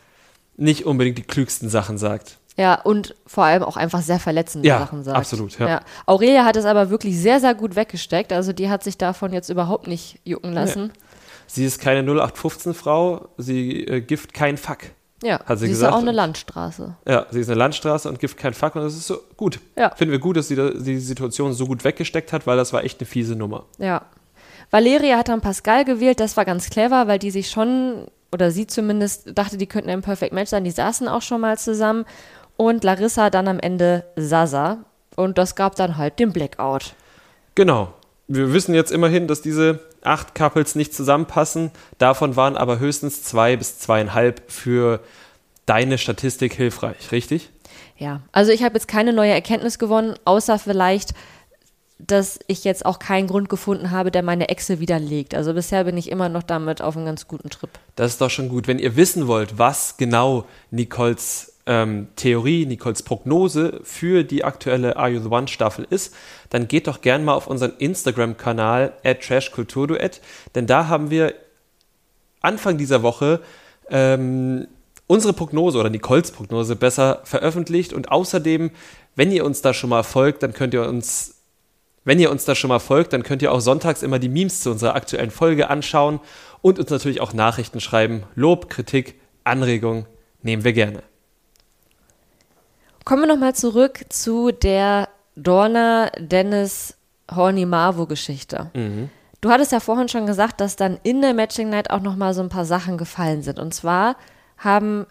nicht 0.56 0.84
unbedingt 0.84 1.16
die 1.18 1.22
klügsten 1.22 1.70
Sachen 1.70 1.96
sagt. 1.98 2.36
Ja, 2.56 2.74
und 2.74 3.14
vor 3.26 3.44
allem 3.44 3.62
auch 3.62 3.76
einfach 3.76 4.02
sehr 4.02 4.18
verletzende 4.20 4.68
Ja, 4.68 4.80
Sachen 4.80 5.02
sagt. 5.04 5.16
absolut, 5.16 5.58
ja. 5.58 5.80
Aurelia 6.06 6.44
hat 6.44 6.56
es 6.56 6.64
aber 6.64 6.90
wirklich 6.90 7.18
sehr, 7.18 7.40
sehr 7.40 7.54
gut 7.54 7.76
weggesteckt. 7.76 8.32
Also 8.32 8.52
die 8.52 8.68
hat 8.68 8.82
sich 8.84 8.98
davon 8.98 9.32
jetzt 9.32 9.48
überhaupt 9.48 9.86
nicht 9.86 10.18
jucken 10.24 10.52
lassen. 10.52 10.92
Sie 11.46 11.64
ist 11.64 11.80
keine 11.80 12.02
0815-Frau, 12.10 13.28
sie 13.38 13.84
äh, 13.86 14.00
gift 14.00 14.34
kein 14.34 14.56
Fuck. 14.56 14.78
Ja, 15.22 15.38
Hat 15.44 15.58
sie 15.58 15.66
sie 15.66 15.72
ist 15.72 15.78
gesagt. 15.78 15.92
ja 15.92 15.96
auch 15.98 16.02
eine 16.02 16.12
Landstraße. 16.12 16.96
Ja, 17.06 17.26
sie 17.30 17.40
ist 17.40 17.48
eine 17.48 17.58
Landstraße 17.58 18.08
und 18.08 18.18
gift 18.18 18.38
kein 18.38 18.54
Fuck 18.54 18.76
und 18.76 18.82
das 18.82 18.94
ist 18.94 19.06
so 19.06 19.18
gut. 19.36 19.60
Ja. 19.76 19.90
Finden 19.94 20.12
wir 20.12 20.18
gut, 20.18 20.36
dass 20.36 20.48
sie 20.48 20.56
da, 20.56 20.70
die 20.70 20.98
Situation 20.98 21.52
so 21.52 21.66
gut 21.66 21.84
weggesteckt 21.84 22.32
hat, 22.32 22.46
weil 22.46 22.56
das 22.56 22.72
war 22.72 22.84
echt 22.84 23.00
eine 23.00 23.06
fiese 23.06 23.36
Nummer. 23.36 23.64
Ja. 23.78 24.02
Valeria 24.70 25.18
hat 25.18 25.28
dann 25.28 25.40
Pascal 25.40 25.84
gewählt, 25.84 26.20
das 26.20 26.36
war 26.36 26.44
ganz 26.44 26.70
clever, 26.70 27.06
weil 27.06 27.18
die 27.18 27.30
sich 27.30 27.50
schon, 27.50 28.06
oder 28.32 28.50
sie 28.50 28.66
zumindest, 28.66 29.36
dachte, 29.36 29.58
die 29.58 29.66
könnten 29.66 29.90
ein 29.90 30.00
Perfect 30.02 30.32
Match 30.32 30.50
sein. 30.50 30.64
Die 30.64 30.70
saßen 30.70 31.06
auch 31.08 31.22
schon 31.22 31.40
mal 31.40 31.58
zusammen. 31.58 32.04
Und 32.60 32.84
Larissa 32.84 33.30
dann 33.30 33.48
am 33.48 33.58
Ende 33.58 34.04
Sasa. 34.16 34.84
Und 35.16 35.38
das 35.38 35.54
gab 35.54 35.76
dann 35.76 35.96
halt 35.96 36.18
den 36.18 36.30
Blackout. 36.30 36.92
Genau. 37.54 37.94
Wir 38.28 38.52
wissen 38.52 38.74
jetzt 38.74 38.92
immerhin, 38.92 39.28
dass 39.28 39.40
diese 39.40 39.80
acht 40.02 40.34
Couples 40.34 40.74
nicht 40.74 40.92
zusammenpassen. 40.92 41.70
Davon 41.96 42.36
waren 42.36 42.58
aber 42.58 42.78
höchstens 42.78 43.22
zwei 43.22 43.56
bis 43.56 43.78
zweieinhalb 43.78 44.42
für 44.52 45.00
deine 45.64 45.96
Statistik 45.96 46.52
hilfreich, 46.52 47.12
richtig? 47.12 47.48
Ja, 47.96 48.20
also 48.30 48.52
ich 48.52 48.62
habe 48.62 48.74
jetzt 48.74 48.88
keine 48.88 49.14
neue 49.14 49.32
Erkenntnis 49.32 49.78
gewonnen, 49.78 50.16
außer 50.26 50.58
vielleicht, 50.58 51.14
dass 51.98 52.40
ich 52.46 52.64
jetzt 52.64 52.84
auch 52.84 52.98
keinen 52.98 53.26
Grund 53.26 53.48
gefunden 53.48 53.90
habe, 53.90 54.10
der 54.10 54.22
meine 54.22 54.50
Excel 54.50 54.80
widerlegt. 54.80 55.34
Also 55.34 55.54
bisher 55.54 55.84
bin 55.84 55.96
ich 55.96 56.10
immer 56.10 56.28
noch 56.28 56.42
damit 56.42 56.82
auf 56.82 56.94
einem 56.94 57.06
ganz 57.06 57.26
guten 57.26 57.48
Trip. 57.48 57.70
Das 57.96 58.12
ist 58.12 58.20
doch 58.20 58.28
schon 58.28 58.50
gut. 58.50 58.68
Wenn 58.68 58.78
ihr 58.78 58.96
wissen 58.96 59.28
wollt, 59.28 59.56
was 59.56 59.96
genau 59.96 60.44
Nicoles 60.70 61.54
ähm, 61.70 62.08
Theorie, 62.16 62.66
Nicoles 62.66 63.04
Prognose 63.04 63.80
für 63.84 64.24
die 64.24 64.42
aktuelle 64.42 64.96
Are 64.96 65.08
You 65.08 65.20
the 65.20 65.28
One 65.28 65.46
Staffel 65.46 65.86
ist, 65.88 66.12
dann 66.50 66.66
geht 66.66 66.88
doch 66.88 67.00
gern 67.00 67.24
mal 67.24 67.34
auf 67.34 67.46
unseren 67.46 67.74
Instagram-Kanal 67.78 68.92
@trashkulturduett, 69.04 70.20
denn 70.56 70.66
da 70.66 70.88
haben 70.88 71.10
wir 71.10 71.32
Anfang 72.40 72.76
dieser 72.76 73.04
Woche 73.04 73.40
ähm, 73.88 74.66
unsere 75.06 75.32
Prognose 75.32 75.78
oder 75.78 75.90
Nicoles 75.90 76.32
Prognose 76.32 76.74
besser 76.74 77.20
veröffentlicht 77.22 77.92
und 77.92 78.10
außerdem, 78.10 78.72
wenn 79.14 79.30
ihr 79.30 79.44
uns 79.44 79.62
da 79.62 79.72
schon 79.72 79.90
mal 79.90 80.02
folgt, 80.02 80.42
dann 80.42 80.52
könnt 80.52 80.74
ihr 80.74 80.88
uns 80.88 81.36
wenn 82.02 82.18
ihr 82.18 82.30
uns 82.30 82.46
da 82.46 82.54
schon 82.54 82.68
mal 82.68 82.78
folgt, 82.80 83.12
dann 83.12 83.22
könnt 83.22 83.42
ihr 83.42 83.52
auch 83.52 83.60
sonntags 83.60 84.02
immer 84.02 84.18
die 84.18 84.30
Memes 84.30 84.60
zu 84.60 84.70
unserer 84.70 84.96
aktuellen 84.96 85.30
Folge 85.30 85.68
anschauen 85.68 86.18
und 86.62 86.78
uns 86.78 86.90
natürlich 86.90 87.20
auch 87.20 87.34
Nachrichten 87.34 87.78
schreiben. 87.78 88.24
Lob, 88.34 88.70
Kritik, 88.70 89.20
Anregung 89.44 90.06
nehmen 90.42 90.64
wir 90.64 90.72
gerne. 90.72 91.09
Kommen 93.04 93.22
wir 93.22 93.28
nochmal 93.28 93.54
zurück 93.54 94.00
zu 94.08 94.52
der 94.52 95.08
Dorna 95.36 96.10
Dennis 96.18 96.96
Horny 97.34 97.66
Marvo 97.66 98.06
Geschichte. 98.06 98.70
Du 99.40 99.50
hattest 99.50 99.72
ja 99.72 99.80
vorhin 99.80 100.08
schon 100.08 100.26
gesagt, 100.26 100.60
dass 100.60 100.76
dann 100.76 100.98
in 101.02 101.22
der 101.22 101.32
Matching 101.32 101.70
Night 101.70 101.90
auch 101.90 102.00
nochmal 102.00 102.34
so 102.34 102.42
ein 102.42 102.50
paar 102.50 102.64
Sachen 102.66 102.98
gefallen 102.98 103.42
sind. 103.42 103.58
Und 103.58 103.72
zwar 103.72 104.16
haben, 104.58 105.06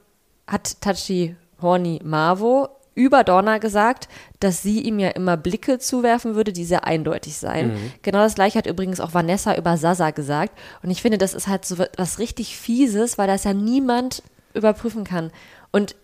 hat 0.48 0.82
Tachi 0.82 1.36
Horny 1.62 2.00
Marvo 2.04 2.70
über 2.94 3.24
Dorna 3.24 3.58
gesagt, 3.60 4.08
dass 4.40 4.62
sie 4.62 4.82
ihm 4.82 5.00
ja 5.00 5.10
immer 5.10 5.38
Blicke 5.38 5.80
zuwerfen 5.80 6.36
würde, 6.36 6.52
die 6.54 6.66
sehr 6.66 6.86
eindeutig 6.86 7.38
seien. 7.38 7.72
Genau 8.02 8.20
das 8.20 8.36
gleiche 8.36 8.58
hat 8.58 8.68
übrigens 8.68 9.00
auch 9.00 9.14
Vanessa 9.14 9.56
über 9.56 9.78
Sasa 9.78 10.12
gesagt. 10.12 10.52
Und 10.84 10.92
ich 10.92 11.02
finde, 11.02 11.18
das 11.18 11.34
ist 11.34 11.48
halt 11.48 11.66
so 11.66 11.78
was 11.98 12.20
richtig 12.20 12.58
Fieses, 12.58 13.18
weil 13.18 13.28
das 13.28 13.46
ja 13.46 13.54
niemand 13.54 14.22
überprüfen 14.54 15.06
kann. 15.06 15.32
Und 15.72 15.96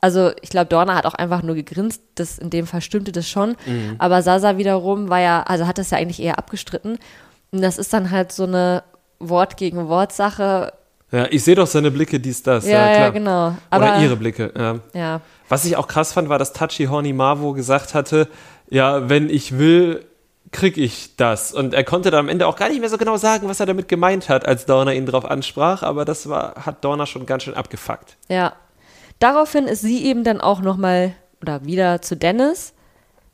also 0.00 0.32
ich 0.42 0.50
glaube, 0.50 0.66
Dorna 0.66 0.94
hat 0.94 1.06
auch 1.06 1.14
einfach 1.14 1.42
nur 1.42 1.54
gegrinst, 1.54 2.02
das 2.14 2.38
in 2.38 2.50
dem 2.50 2.66
Fall 2.66 2.80
stimmte 2.80 3.12
das 3.12 3.28
schon. 3.28 3.56
Aber 3.98 4.22
Sasa 4.22 4.56
wiederum 4.56 5.08
war 5.08 5.20
ja, 5.20 5.42
also 5.42 5.66
hat 5.66 5.78
das 5.78 5.90
ja 5.90 5.98
eigentlich 5.98 6.20
eher 6.22 6.38
abgestritten. 6.38 6.98
Und 7.50 7.62
das 7.62 7.78
ist 7.78 7.92
dann 7.92 8.10
halt 8.10 8.30
so 8.32 8.44
eine 8.44 8.84
Wort 9.18 9.56
gegen 9.56 9.88
Wort 9.88 10.12
Sache. 10.12 10.72
Ja, 11.10 11.26
ich 11.30 11.42
sehe 11.42 11.54
doch 11.54 11.66
seine 11.66 11.90
Blicke, 11.90 12.20
dies, 12.20 12.42
das. 12.42 12.66
Ja, 12.66 12.90
Ja, 12.90 12.98
ja, 13.00 13.10
genau. 13.10 13.56
Aber 13.70 13.84
Oder 13.86 14.02
ihre 14.02 14.16
Blicke. 14.16 14.52
Ja. 14.56 14.78
ja, 14.92 15.20
Was 15.48 15.64
ich 15.64 15.76
auch 15.76 15.88
krass 15.88 16.12
fand, 16.12 16.28
war, 16.28 16.38
dass 16.38 16.52
Tachi 16.52 16.84
Horny 16.84 17.12
Marvo 17.12 17.54
gesagt 17.54 17.94
hatte, 17.94 18.28
ja, 18.68 19.08
wenn 19.08 19.30
ich 19.30 19.58
will, 19.58 20.04
krieg 20.52 20.76
ich 20.76 21.16
das. 21.16 21.52
Und 21.52 21.72
er 21.74 21.84
konnte 21.84 22.10
dann 22.10 22.20
am 22.20 22.28
Ende 22.28 22.46
auch 22.46 22.56
gar 22.56 22.68
nicht 22.68 22.80
mehr 22.80 22.90
so 22.90 22.98
genau 22.98 23.16
sagen, 23.16 23.48
was 23.48 23.60
er 23.60 23.66
damit 23.66 23.88
gemeint 23.88 24.28
hat, 24.28 24.46
als 24.46 24.66
Dorna 24.66 24.92
ihn 24.92 25.06
darauf 25.06 25.24
ansprach, 25.24 25.82
aber 25.82 26.04
das 26.04 26.28
war, 26.28 26.54
hat 26.66 26.84
Dorna 26.84 27.06
schon 27.06 27.26
ganz 27.26 27.44
schön 27.44 27.54
abgefuckt. 27.54 28.16
ja. 28.28 28.52
Daraufhin 29.18 29.66
ist 29.66 29.82
sie 29.82 30.04
eben 30.04 30.24
dann 30.24 30.40
auch 30.40 30.60
nochmal 30.60 31.14
oder 31.42 31.64
wieder 31.64 32.02
zu 32.02 32.16
Dennis. 32.16 32.72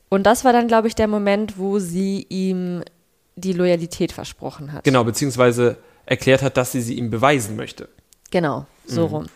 Und 0.09 0.25
das 0.25 0.45
war 0.45 0.53
dann, 0.53 0.69
glaube 0.69 0.89
ich, 0.89 0.95
der 0.95 1.09
Moment, 1.09 1.59
wo 1.59 1.79
sie 1.79 2.27
ihm 2.29 2.83
die 3.37 3.53
Loyalität 3.53 4.13
versprochen 4.13 4.73
hat. 4.73 4.85
Genau, 4.85 5.05
beziehungsweise 5.05 5.77
erklärt 6.07 6.43
hat, 6.43 6.57
dass 6.57 6.73
sie 6.73 6.81
sie 6.81 6.95
ihm 6.95 7.11
beweisen 7.11 7.57
möchte. 7.57 7.89
Genau, 8.31 8.67
so 8.87 9.07
rum. 9.07 9.27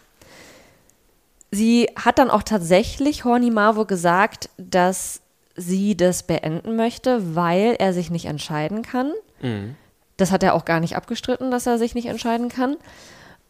Sie 1.51 1.89
hat 1.97 2.19
dann 2.19 2.31
auch 2.31 2.43
tatsächlich 2.43 3.25
Horny 3.25 3.51
Marvo 3.51 3.87
gesagt, 3.87 4.51
dass 4.59 5.23
sie 5.57 5.97
das 5.97 6.23
beenden 6.23 6.77
möchte, 6.77 7.35
weil 7.35 7.75
er 7.79 7.93
sich 7.93 8.11
nicht 8.11 8.27
entscheiden 8.27 8.83
kann. 8.83 9.13
Das 10.17 10.31
hat 10.31 10.43
er 10.43 10.55
auch 10.55 10.65
gar 10.65 10.81
nicht 10.81 10.95
abgestritten, 10.97 11.51
dass 11.51 11.67
er 11.67 11.79
sich 11.79 11.95
nicht 11.95 12.07
entscheiden 12.07 12.49
kann. 12.49 12.77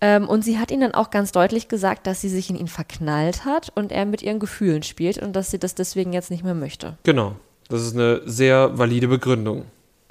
Ähm, 0.00 0.28
und 0.28 0.42
sie 0.44 0.58
hat 0.58 0.70
ihm 0.70 0.80
dann 0.80 0.94
auch 0.94 1.10
ganz 1.10 1.32
deutlich 1.32 1.66
gesagt, 1.68 2.06
dass 2.06 2.20
sie 2.20 2.28
sich 2.28 2.50
in 2.50 2.56
ihn 2.56 2.68
verknallt 2.68 3.44
hat 3.44 3.72
und 3.74 3.90
er 3.90 4.06
mit 4.06 4.22
ihren 4.22 4.38
Gefühlen 4.38 4.82
spielt 4.84 5.18
und 5.18 5.32
dass 5.34 5.50
sie 5.50 5.58
das 5.58 5.74
deswegen 5.74 6.12
jetzt 6.12 6.30
nicht 6.30 6.44
mehr 6.44 6.54
möchte. 6.54 6.96
Genau. 7.02 7.34
Das 7.68 7.82
ist 7.82 7.94
eine 7.94 8.22
sehr 8.24 8.78
valide 8.78 9.08
Begründung. 9.08 9.64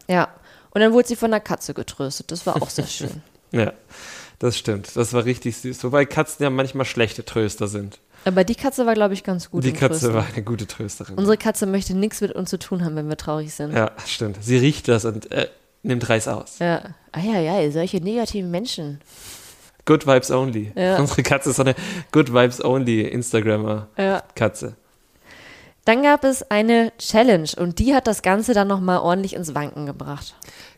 Ja. 0.08 0.28
Und 0.71 0.82
dann 0.82 0.93
wurde 0.93 1.08
sie 1.08 1.15
von 1.15 1.32
der 1.32 1.39
Katze 1.39 1.73
getröstet. 1.73 2.32
Das 2.32 2.45
war 2.45 2.62
auch 2.62 2.69
sehr 2.69 2.86
schön. 2.88 3.21
Ja, 3.52 3.71
das 4.39 4.58
stimmt. 4.58 4.95
Das 4.95 5.13
war 5.13 5.23
richtig 5.26 5.56
süß. 5.58 5.84
Wobei 5.86 6.06
Katzen 6.06 6.43
ja 6.43 6.50
manchmal 6.50 6.86
schlechte 6.86 7.23
Tröster 7.26 7.67
sind. 7.67 8.00
Aber 8.26 8.43
die 8.43 8.56
Katze 8.56 8.86
war, 8.86 8.93
glaube 8.93 9.13
ich, 9.13 9.23
ganz 9.23 9.50
gut. 9.50 9.63
Die 9.63 9.71
Katze 9.71 9.88
Trösten. 10.02 10.13
war 10.13 10.26
eine 10.34 10.43
gute 10.43 10.67
Trösterin. 10.67 11.15
Unsere 11.15 11.38
Katze 11.38 11.65
möchte 11.65 11.95
nichts 11.95 12.19
mit 12.19 12.34
uns 12.34 12.50
zu 12.50 12.60
tun 12.60 12.84
haben, 12.84 12.95
wenn 12.97 13.08
wir 13.08 13.15
traurig 13.17 13.54
sind. 13.54 13.73
ja, 13.73 13.91
stimmt. 14.06 14.38
Sie 14.41 14.58
riecht 14.58 14.88
das 14.89 15.06
und 15.06 15.32
äh, 15.32 15.47
nimmt 15.82 16.08
Reis 16.10 16.28
aus. 16.28 16.60
Ja. 16.60 16.82
Ah 17.13 17.21
ja, 17.21 17.39
ja, 17.39 17.71
solche 17.71 17.97
negativen 17.97 18.52
Menschen. 18.52 19.00
Good 19.88 20.06
Vibes 20.06 20.30
Only. 20.30 20.71
Ja. 20.76 20.97
Unsere 21.00 21.23
Katze 21.23 21.50
ist 21.50 21.56
so 21.56 21.63
eine 21.63 21.73
Good 22.12 22.32
Vibes 22.32 22.63
Only 22.63 23.02
Instagrammer-Katze. 23.02 24.65
Ja. 24.67 24.73
Dann 25.86 26.04
gab 26.04 26.23
es 26.23 26.52
eine 26.52 26.91
Challenge 27.00 27.50
und 27.58 27.80
die 27.80 27.95
hat 27.95 28.06
das 28.06 28.21
Ganze 28.21 28.54
dann 28.54 28.67
nochmal 28.67 29.00
ordentlich 29.00 29.34
ins 29.34 29.56
Wanken 29.56 29.86
gebracht. 29.88 30.36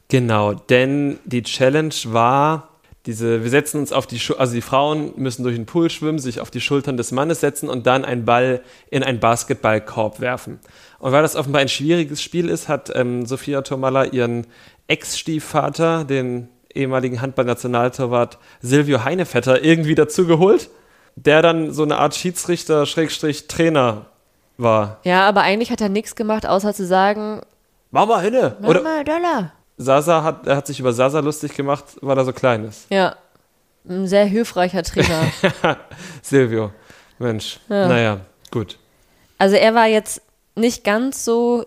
Genau, 0.08 0.54
denn 0.54 1.19
die 1.26 1.43
Challenge 1.43 1.93
war 2.06 2.69
diese, 3.06 3.43
wir 3.43 3.50
setzen 3.50 3.80
uns 3.80 3.91
auf 3.91 4.06
die, 4.06 4.19
Schu 4.19 4.36
also 4.36 4.54
die 4.54 4.62
Frauen 4.62 5.13
müssen 5.15 5.41
durch 5.43 5.56
den 5.56 5.65
Pool 5.65 5.89
schwimmen, 5.89 6.19
sich 6.19 6.41
auf 6.41 6.52
die 6.52 6.62
Schultern 6.62 6.95
des 6.95 7.12
Mannes 7.12 7.39
setzen 7.39 7.69
und 7.69 7.88
dann 7.88 8.06
einen 8.06 8.26
Ball 8.26 8.62
in 8.91 9.04
einen 9.04 9.19
Basketballkorb 9.19 10.19
werfen. 10.19 10.60
Und 11.00 11.12
weil 11.12 11.24
das 11.24 11.36
offenbar 11.36 11.62
ein 11.62 11.69
schwieriges 11.69 12.22
Spiel 12.22 12.50
ist, 12.50 12.67
hat 12.67 12.91
ähm, 12.93 13.26
Sophia 13.26 13.63
Tomalla 13.63 14.06
ihren 14.06 14.45
Ex-Stiefvater, 14.88 16.04
den 16.04 16.50
ehemaligen 16.73 17.21
Handballnationaltorwart 17.21 18.38
Silvio 18.62 19.03
Heinevetter, 19.03 19.63
irgendwie 19.63 19.95
dazu 19.95 20.25
geholt, 20.25 20.69
der 21.15 21.41
dann 21.41 21.73
so 21.73 21.84
eine 21.84 21.97
Art 21.97 22.15
Schiedsrichter, 22.15 22.86
Schrägstrich, 22.86 23.47
Trainer 23.47 24.05
war. 24.58 24.99
Ja, 25.03 25.27
aber 25.27 25.41
eigentlich 25.41 25.71
hat 25.71 25.82
er 25.82 25.89
nichts 25.89 26.15
gemacht, 26.15 26.45
außer 26.45 26.73
zu 26.73 26.86
sagen, 26.86 27.41
Mach 27.91 28.05
mal 28.05 28.21
hinne! 28.21 28.55
Oder 28.62 28.82
Mama, 28.82 29.03
Dollar. 29.03 29.51
Sasa 29.77 30.23
hat, 30.23 30.45
er 30.45 30.58
hat 30.58 30.67
sich 30.67 30.79
über 30.79 30.93
Sasa 30.93 31.19
lustig 31.21 31.55
gemacht, 31.55 31.86
weil 32.01 32.17
er 32.17 32.25
so 32.25 32.34
klein 32.34 32.65
ist. 32.65 32.86
Ja, 32.89 33.15
ein 33.88 34.08
sehr 34.08 34.25
hilfreicher 34.25 34.84
Trainer. 34.84 35.32
Silvio. 36.21 36.71
Mensch. 37.17 37.60
Ja. 37.67 37.88
Naja, 37.88 38.17
gut. 38.51 38.77
also 39.38 39.55
er 39.55 39.73
war 39.73 39.88
jetzt 39.88 40.21
nicht 40.55 40.84
ganz 40.84 41.25
so 41.25 41.65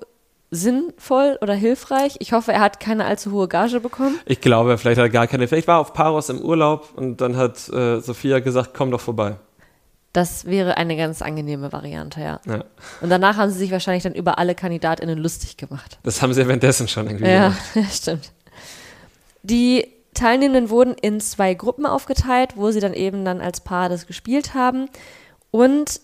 sinnvoll 0.52 1.38
oder 1.40 1.54
hilfreich. 1.54 2.16
Ich 2.20 2.32
hoffe, 2.32 2.52
er 2.52 2.60
hat 2.60 2.78
keine 2.78 3.06
allzu 3.06 3.32
hohe 3.32 3.48
Gage 3.48 3.80
bekommen. 3.80 4.18
Ich 4.26 4.40
glaube, 4.42 4.76
vielleicht 4.78 4.98
hat 4.98 5.06
er 5.06 5.10
gar 5.10 5.26
keine. 5.26 5.48
Vielleicht 5.48 5.66
war 5.66 5.78
er 5.78 5.80
auf 5.80 5.94
Paros 5.94 6.28
im 6.28 6.40
Urlaub 6.40 6.90
und 6.94 7.20
dann 7.22 7.36
hat 7.36 7.68
äh, 7.70 8.00
Sophia 8.00 8.38
gesagt, 8.40 8.72
komm 8.74 8.90
doch 8.90 9.00
vorbei. 9.00 9.36
Das 10.12 10.44
wäre 10.44 10.76
eine 10.76 10.94
ganz 10.98 11.22
angenehme 11.22 11.72
Variante, 11.72 12.20
ja. 12.20 12.38
Ja. 12.46 12.64
Und 13.00 13.08
danach 13.08 13.38
haben 13.38 13.50
sie 13.50 13.58
sich 13.58 13.70
wahrscheinlich 13.72 14.02
dann 14.02 14.12
über 14.14 14.38
alle 14.38 14.54
KandidatInnen 14.54 15.16
lustig 15.18 15.56
gemacht. 15.56 15.98
Das 16.02 16.20
haben 16.20 16.34
sie 16.34 16.46
währenddessen 16.46 16.86
schon 16.86 17.06
irgendwie 17.06 17.30
Ja, 17.30 17.54
gemacht. 17.72 17.92
stimmt. 17.94 18.30
Die 19.42 19.88
Teilnehmenden 20.12 20.68
wurden 20.68 20.92
in 21.00 21.18
zwei 21.20 21.54
Gruppen 21.54 21.86
aufgeteilt, 21.86 22.50
wo 22.56 22.70
sie 22.70 22.80
dann 22.80 22.92
eben 22.92 23.24
dann 23.24 23.40
als 23.40 23.62
Paar 23.62 23.88
das 23.88 24.06
gespielt 24.06 24.52
haben. 24.52 24.90
Und 25.50 26.02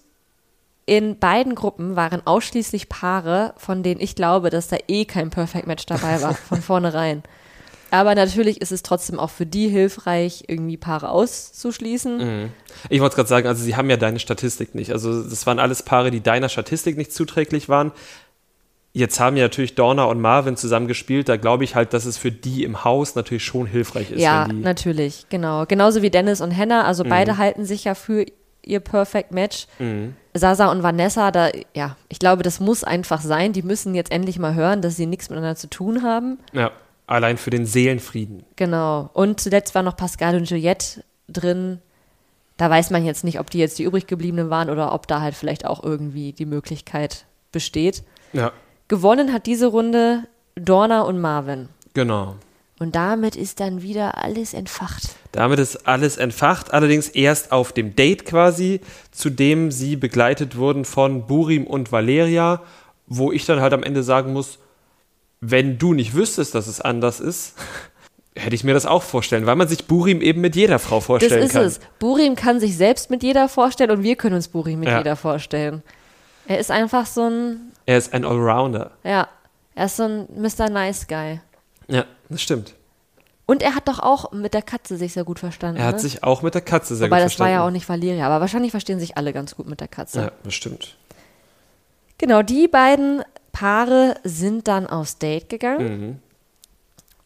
in 0.88 1.18
beiden 1.18 1.54
Gruppen 1.54 1.96
waren 1.96 2.26
ausschließlich 2.26 2.88
Paare, 2.88 3.52
von 3.58 3.82
denen 3.82 4.00
ich 4.00 4.14
glaube, 4.14 4.48
dass 4.48 4.68
da 4.68 4.78
eh 4.88 5.04
kein 5.04 5.28
Perfect 5.28 5.66
Match 5.66 5.84
dabei 5.84 6.22
war, 6.22 6.32
von 6.48 6.62
vornherein. 6.62 7.22
Aber 7.90 8.14
natürlich 8.14 8.62
ist 8.62 8.72
es 8.72 8.82
trotzdem 8.82 9.18
auch 9.18 9.28
für 9.28 9.44
die 9.44 9.68
hilfreich, 9.68 10.44
irgendwie 10.48 10.78
Paare 10.78 11.10
auszuschließen. 11.10 12.50
Ich 12.88 13.00
wollte 13.00 13.16
gerade 13.16 13.28
sagen, 13.28 13.46
also 13.46 13.62
sie 13.62 13.76
haben 13.76 13.90
ja 13.90 13.98
deine 13.98 14.18
Statistik 14.18 14.74
nicht. 14.74 14.92
Also 14.92 15.22
das 15.22 15.46
waren 15.46 15.58
alles 15.58 15.82
Paare, 15.82 16.10
die 16.10 16.22
deiner 16.22 16.48
Statistik 16.48 16.96
nicht 16.96 17.12
zuträglich 17.12 17.68
waren. 17.68 17.92
Jetzt 18.94 19.20
haben 19.20 19.36
ja 19.36 19.44
natürlich 19.44 19.74
Dorna 19.74 20.04
und 20.04 20.20
Marvin 20.22 20.56
zusammen 20.56 20.88
gespielt. 20.88 21.28
Da 21.28 21.36
glaube 21.36 21.64
ich 21.64 21.74
halt, 21.74 21.92
dass 21.92 22.06
es 22.06 22.16
für 22.16 22.32
die 22.32 22.64
im 22.64 22.84
Haus 22.84 23.14
natürlich 23.14 23.44
schon 23.44 23.66
hilfreich 23.66 24.10
ist. 24.10 24.20
Ja, 24.20 24.48
natürlich, 24.48 25.26
genau. 25.28 25.66
Genauso 25.66 26.00
wie 26.00 26.10
Dennis 26.10 26.40
und 26.40 26.56
Hannah, 26.56 26.84
also 26.84 27.04
beide 27.04 27.36
halten 27.36 27.66
sich 27.66 27.84
ja 27.84 27.94
für 27.94 28.24
ihr 28.68 28.80
Perfect 28.80 29.32
Match. 29.32 29.66
Sasa 30.34 30.70
und 30.70 30.82
Vanessa, 30.82 31.30
da, 31.32 31.48
ja, 31.74 31.96
ich 32.08 32.18
glaube, 32.18 32.42
das 32.42 32.60
muss 32.60 32.84
einfach 32.84 33.20
sein. 33.20 33.52
Die 33.52 33.62
müssen 33.62 33.94
jetzt 33.94 34.12
endlich 34.12 34.38
mal 34.38 34.54
hören, 34.54 34.82
dass 34.82 34.96
sie 34.96 35.06
nichts 35.06 35.30
miteinander 35.30 35.56
zu 35.56 35.68
tun 35.68 36.02
haben. 36.02 36.38
ja, 36.52 36.70
allein 37.06 37.38
für 37.38 37.50
den 37.50 37.66
Seelenfrieden. 37.66 38.44
Genau. 38.56 39.10
Und 39.14 39.40
zuletzt 39.40 39.74
war 39.74 39.82
noch 39.82 39.96
Pascal 39.96 40.36
und 40.36 40.48
Juliette 40.48 41.02
drin. 41.28 41.80
Da 42.58 42.68
weiß 42.70 42.90
man 42.90 43.04
jetzt 43.04 43.24
nicht, 43.24 43.40
ob 43.40 43.50
die 43.50 43.58
jetzt 43.58 43.78
die 43.78 43.84
übrig 43.84 44.06
gebliebenen 44.06 44.50
waren 44.50 44.68
oder 44.70 44.92
ob 44.92 45.06
da 45.06 45.20
halt 45.20 45.34
vielleicht 45.34 45.64
auch 45.64 45.82
irgendwie 45.82 46.32
die 46.32 46.46
Möglichkeit 46.46 47.24
besteht. 47.52 48.02
Ja, 48.32 48.52
Gewonnen 48.88 49.32
hat 49.32 49.46
diese 49.46 49.66
Runde 49.68 50.24
Dorna 50.54 51.02
und 51.02 51.20
Marvin. 51.20 51.68
genau. 51.94 52.36
Und 52.80 52.94
damit 52.94 53.34
ist 53.34 53.58
dann 53.60 53.82
wieder 53.82 54.18
alles 54.22 54.54
entfacht. 54.54 55.02
Damit 55.32 55.58
ist 55.58 55.88
alles 55.88 56.16
entfacht, 56.16 56.72
allerdings 56.72 57.08
erst 57.08 57.50
auf 57.50 57.72
dem 57.72 57.96
Date 57.96 58.24
quasi, 58.24 58.80
zu 59.10 59.30
dem 59.30 59.70
sie 59.72 59.96
begleitet 59.96 60.56
wurden 60.56 60.84
von 60.84 61.26
Burim 61.26 61.66
und 61.66 61.90
Valeria, 61.90 62.62
wo 63.06 63.32
ich 63.32 63.44
dann 63.46 63.60
halt 63.60 63.72
am 63.72 63.82
Ende 63.82 64.02
sagen 64.02 64.32
muss, 64.32 64.58
wenn 65.40 65.78
du 65.78 65.92
nicht 65.94 66.14
wüsstest, 66.14 66.54
dass 66.54 66.66
es 66.68 66.80
anders 66.80 67.18
ist, 67.20 67.54
hätte 68.36 68.54
ich 68.54 68.62
mir 68.62 68.74
das 68.74 68.86
auch 68.86 69.02
vorstellen, 69.02 69.46
weil 69.46 69.56
man 69.56 69.66
sich 69.66 69.86
Burim 69.86 70.20
eben 70.20 70.40
mit 70.40 70.54
jeder 70.54 70.78
Frau 70.78 70.96
Das 70.98 71.04
vorstellen 71.06 71.42
ist 71.42 71.52
kann. 71.52 71.64
es. 71.64 71.80
Burim 71.98 72.36
kann 72.36 72.60
sich 72.60 72.76
selbst 72.76 73.10
mit 73.10 73.22
jeder 73.24 73.48
vorstellen 73.48 73.90
und 73.90 74.02
wir 74.04 74.14
können 74.14 74.36
uns 74.36 74.46
Burim 74.48 74.78
mit 74.80 74.88
Ja. 74.88 74.98
jeder 74.98 75.16
vorstellen. 75.16 75.82
Er 76.46 76.58
ist 76.60 76.70
einfach 76.70 77.06
so 77.06 77.22
ein, 77.28 77.72
Er 77.86 77.98
ist 77.98 78.14
ein 78.14 78.24
Allrounder. 78.24 78.92
ja, 79.02 79.26
er 79.74 79.86
ist 79.86 79.96
so 79.96 80.04
ein 80.04 80.28
Mr. 80.36 80.70
Nice 80.70 81.06
Guy. 81.08 81.40
Ja, 81.88 82.04
das 82.28 82.42
stimmt. 82.42 82.74
Und 83.46 83.62
er 83.62 83.74
hat 83.74 83.88
doch 83.88 83.98
auch 83.98 84.32
mit 84.32 84.52
der 84.52 84.60
Katze 84.62 84.98
sich 84.98 85.14
sehr 85.14 85.24
gut 85.24 85.38
verstanden. 85.38 85.80
Er 85.80 85.86
hat 85.86 85.94
ne? 85.96 86.00
sich 86.02 86.22
auch 86.22 86.42
mit 86.42 86.54
der 86.54 86.60
Katze 86.60 86.94
sehr 86.96 87.06
Wobei 87.08 87.16
gut 87.16 87.24
das 87.24 87.32
verstanden. 87.32 87.52
war 87.54 87.60
ja 87.62 87.66
auch 87.66 87.70
nicht 87.70 87.88
Valeria, 87.88 88.26
aber 88.26 88.40
wahrscheinlich 88.42 88.72
verstehen 88.72 89.00
sich 89.00 89.16
alle 89.16 89.32
ganz 89.32 89.56
gut 89.56 89.66
mit 89.66 89.80
der 89.80 89.88
Katze. 89.88 90.20
Ja, 90.20 90.32
das 90.44 90.52
stimmt. 90.54 90.96
Genau, 92.18 92.42
die 92.42 92.68
beiden 92.68 93.22
Paare 93.52 94.16
sind 94.24 94.68
dann 94.68 94.86
aufs 94.86 95.18
Date 95.18 95.48
gegangen 95.48 96.00
Mhm. 96.00 96.18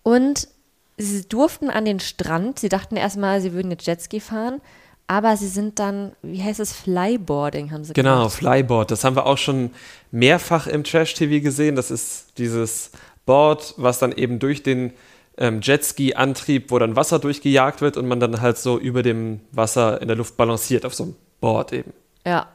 und 0.02 0.48
sie 0.96 1.22
durften 1.28 1.70
an 1.70 1.84
den 1.84 1.98
Strand. 2.00 2.58
Sie 2.58 2.68
dachten 2.68 2.96
erstmal, 2.96 3.40
sie 3.40 3.52
würden 3.52 3.70
jetzt 3.70 3.86
Jetski 3.86 4.20
fahren, 4.20 4.60
aber 5.08 5.36
sie 5.36 5.48
sind 5.48 5.78
dann, 5.78 6.12
wie 6.22 6.42
heißt 6.42 6.60
es, 6.60 6.72
Flyboarding 6.72 7.72
haben 7.72 7.84
sie 7.84 7.94
Genau, 7.94 8.18
gemacht. 8.18 8.34
Flyboard. 8.34 8.90
Das 8.92 9.02
haben 9.02 9.16
wir 9.16 9.26
auch 9.26 9.38
schon 9.38 9.72
mehrfach 10.12 10.66
im 10.68 10.84
Trash-TV 10.84 11.42
gesehen. 11.42 11.74
Das 11.74 11.90
ist 11.90 12.38
dieses 12.38 12.90
Board, 13.26 13.74
was 13.76 13.98
dann 13.98 14.12
eben 14.12 14.38
durch 14.38 14.62
den 14.62 14.92
ähm, 15.38 15.60
Jetski-Antrieb, 15.62 16.70
wo 16.70 16.78
dann 16.78 16.96
Wasser 16.96 17.18
durchgejagt 17.18 17.80
wird 17.80 17.96
und 17.96 18.06
man 18.06 18.20
dann 18.20 18.40
halt 18.40 18.58
so 18.58 18.78
über 18.78 19.02
dem 19.02 19.40
Wasser 19.52 20.00
in 20.02 20.08
der 20.08 20.16
Luft 20.16 20.36
balanciert 20.36 20.84
auf 20.84 20.94
so 20.94 21.04
einem 21.04 21.16
Board 21.40 21.72
eben. 21.72 21.92
Ja. 22.26 22.46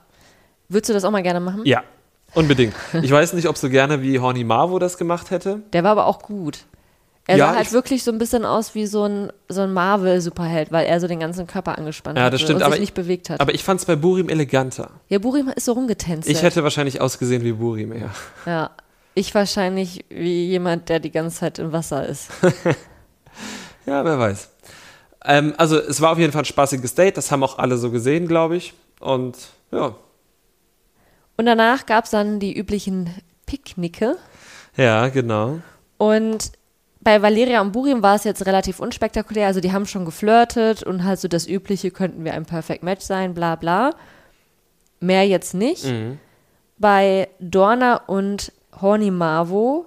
Würdest 0.69 0.89
du 0.89 0.93
das 0.93 1.03
auch 1.05 1.11
mal 1.11 1.23
gerne 1.23 1.39
machen? 1.39 1.61
Ja, 1.65 1.83
unbedingt. 2.33 2.73
Ich 3.01 3.11
weiß 3.11 3.33
nicht, 3.33 3.47
ob 3.47 3.57
so 3.57 3.69
gerne 3.69 4.01
wie 4.01 4.19
Horny 4.19 4.43
Marvo 4.43 4.79
das 4.79 4.97
gemacht 4.97 5.31
hätte. 5.31 5.61
Der 5.73 5.83
war 5.83 5.91
aber 5.91 6.05
auch 6.07 6.21
gut. 6.21 6.59
Er 7.29 7.37
Ja, 7.37 7.47
sah 7.49 7.55
halt 7.55 7.67
ich- 7.67 7.73
wirklich 7.73 8.03
so 8.03 8.11
ein 8.11 8.17
bisschen 8.19 8.45
aus 8.45 8.73
wie 8.75 8.85
so 8.85 9.03
ein, 9.03 9.31
so 9.49 9.61
ein 9.61 9.73
Marvel-Superheld, 9.73 10.71
weil 10.71 10.85
er 10.85 10.99
so 11.01 11.07
den 11.07 11.19
ganzen 11.19 11.45
Körper 11.47 11.77
angespannt 11.77 12.17
Ja, 12.17 12.25
hat 12.25 12.33
das 12.33 12.39
stimmt, 12.41 12.57
und 12.57 12.63
aber 12.63 12.73
sich 12.75 12.83
ich- 12.83 12.89
nicht 12.89 12.93
bewegt 12.93 13.29
hat. 13.29 13.41
Aber 13.41 13.53
ich 13.53 13.63
fand 13.65 13.79
es 13.81 13.85
bei 13.85 13.95
Burim 13.97 14.29
eleganter. 14.29 14.91
ja, 15.09 15.19
Burim 15.19 15.49
ist 15.49 15.65
so 15.65 15.73
rumgetänzelt. 15.73 16.33
Ich 16.35 16.41
hätte 16.43 16.63
wahrscheinlich 16.63 17.01
ausgesehen 17.01 17.43
wie 17.43 17.51
Burim, 17.53 17.91
ja. 17.93 18.09
Ja, 18.45 18.69
ich 19.17 19.33
wahrscheinlich 19.35 20.05
wie 20.09 20.45
jemand, 20.47 20.89
der 20.89 20.99
die 20.99 21.11
ganze 21.11 21.37
Zeit 21.39 21.59
im 21.59 21.71
Wasser 21.71 22.05
ist. 22.05 22.29
Ja, 23.85 24.03
wer 24.03 24.19
weiß. 24.19 24.49
Ähm, 25.23 25.53
also 25.57 25.77
es 25.77 26.01
war 26.01 26.11
auf 26.11 26.17
jeden 26.17 26.33
Fall 26.33 26.41
ein 26.41 26.45
spaßiges 26.45 26.93
Date, 26.95 27.15
das 27.15 27.31
haben 27.31 27.41
auch 27.43 27.57
alle 27.57 27.77
so 27.77 27.89
gesehen, 27.89 28.27
glaube 28.27 28.57
ich. 28.57 28.73
Und 28.99 29.37
ja, 29.71 29.95
Und 31.37 31.45
danach 31.45 31.85
gab 31.85 32.03
es 32.03 32.11
dann 32.11 32.39
die 32.41 32.53
üblichen 32.57 33.09
Picknicke. 33.45 34.17
ja, 34.75 35.07
genau. 35.07 35.59
Und 35.97 36.51
bei 36.99 37.21
Valeria 37.21 37.61
und 37.61 37.71
Burim 37.71 38.03
war 38.03 38.15
es 38.15 38.25
jetzt 38.25 38.45
relativ 38.45 38.81
unspektakulär. 38.81 39.47
Also 39.47 39.61
die 39.61 39.71
haben 39.71 39.85
schon 39.85 40.03
geflirtet 40.03 40.83
und 40.83 41.05
halt 41.05 41.21
so 41.21 41.29
das 41.29 41.47
Übliche, 41.47 41.89
könnten 41.89 42.25
wir 42.25 42.33
ein 42.33 42.45
Perfect 42.45 42.83
Match 42.83 43.05
sein, 43.05 43.33
bla 43.33 43.55
bla. 43.55 43.91
Mehr 44.99 45.25
jetzt 45.25 45.53
nicht. 45.53 45.85
Mhm. 45.85 46.19
Bei 46.77 47.29
Dorna 47.39 48.01
und 48.07 48.51
Horny 48.81 49.11
Marvo, 49.11 49.85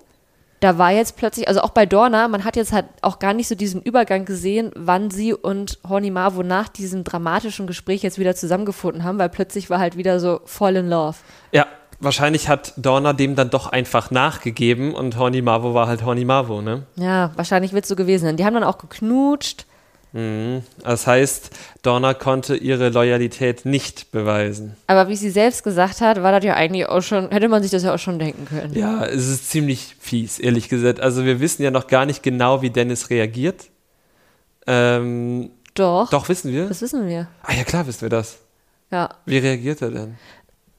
da 0.60 0.76
war 0.76 0.92
jetzt 0.92 1.16
plötzlich, 1.16 1.48
also 1.48 1.62
auch 1.62 1.70
bei 1.70 1.86
Dorna, 1.86 2.28
man 2.28 2.44
hat 2.44 2.54
jetzt 2.54 2.72
halt 2.72 2.84
auch 3.00 3.18
gar 3.18 3.32
nicht 3.32 3.48
so 3.48 3.54
diesen 3.54 3.80
Übergang 3.80 4.26
gesehen, 4.26 4.70
wann 4.76 5.10
sie 5.10 5.32
und 5.32 5.78
Horny 5.88 6.10
Marvo 6.10 6.42
nach 6.42 6.68
diesem 6.68 7.02
dramatischen 7.02 7.66
Gespräch 7.66 8.02
jetzt 8.02 8.18
wieder 8.18 8.34
zusammengefunden 8.36 9.02
haben, 9.02 9.18
weil 9.18 9.30
plötzlich 9.30 9.70
war 9.70 9.78
halt 9.78 9.96
wieder 9.96 10.20
so 10.20 10.40
voll 10.44 10.76
in 10.76 10.90
love. 10.90 11.16
Ja, 11.52 11.66
wahrscheinlich 11.98 12.48
hat 12.48 12.74
Dorna 12.76 13.14
dem 13.14 13.36
dann 13.36 13.48
doch 13.48 13.68
einfach 13.72 14.10
nachgegeben 14.10 14.94
und 14.94 15.16
Horny 15.16 15.40
Marvo 15.40 15.72
war 15.72 15.86
halt 15.86 16.04
Horny 16.04 16.26
Marvo, 16.26 16.60
ne? 16.60 16.82
Ja, 16.96 17.32
wahrscheinlich 17.36 17.72
wird 17.72 17.84
es 17.84 17.88
so 17.88 17.96
gewesen 17.96 18.26
sein. 18.26 18.36
Die 18.36 18.44
haben 18.44 18.54
dann 18.54 18.64
auch 18.64 18.78
geknutscht. 18.78 19.64
Mhm. 20.12 20.62
Das 20.82 21.06
heißt, 21.06 21.50
Dorna 21.82 22.14
konnte 22.14 22.56
ihre 22.56 22.88
Loyalität 22.88 23.64
nicht 23.64 24.10
beweisen. 24.10 24.76
Aber 24.88 25.08
wie 25.08 25.16
sie 25.16 25.30
selbst 25.30 25.62
gesagt 25.62 26.00
hat, 26.00 26.22
war 26.22 26.32
das 26.32 26.44
ja 26.44 26.54
eigentlich 26.54 26.86
auch 26.86 27.00
schon, 27.02 27.30
hätte 27.30 27.48
man 27.48 27.62
sich 27.62 27.70
das 27.70 27.82
ja 27.84 27.94
auch 27.94 27.98
schon 27.98 28.18
denken 28.18 28.44
können. 28.46 28.74
Ja, 28.74 29.04
es 29.04 29.28
ist 29.28 29.50
ziemlich 29.50 29.96
fies, 30.00 30.38
ehrlich 30.38 30.68
gesagt. 30.68 31.00
Also 31.00 31.24
wir 31.24 31.38
wissen 31.40 31.62
ja 31.62 31.70
noch 31.70 31.86
gar 31.86 32.06
nicht 32.06 32.22
genau, 32.22 32.60
wie 32.62 32.70
Dennis 32.70 33.10
reagiert. 33.10 33.66
Ähm, 34.66 35.50
Doch, 35.74 36.10
doch, 36.10 36.28
wissen 36.28 36.52
wir? 36.52 36.66
das 36.68 36.82
wissen 36.82 37.06
wir. 37.06 37.28
Ah 37.42 37.54
ja, 37.54 37.64
klar 37.64 37.86
wissen 37.86 38.02
wir 38.02 38.08
das. 38.10 38.38
Ja, 38.90 39.08
Wie 39.24 39.38
reagiert 39.38 39.82
er 39.82 39.90
denn? 39.90 40.16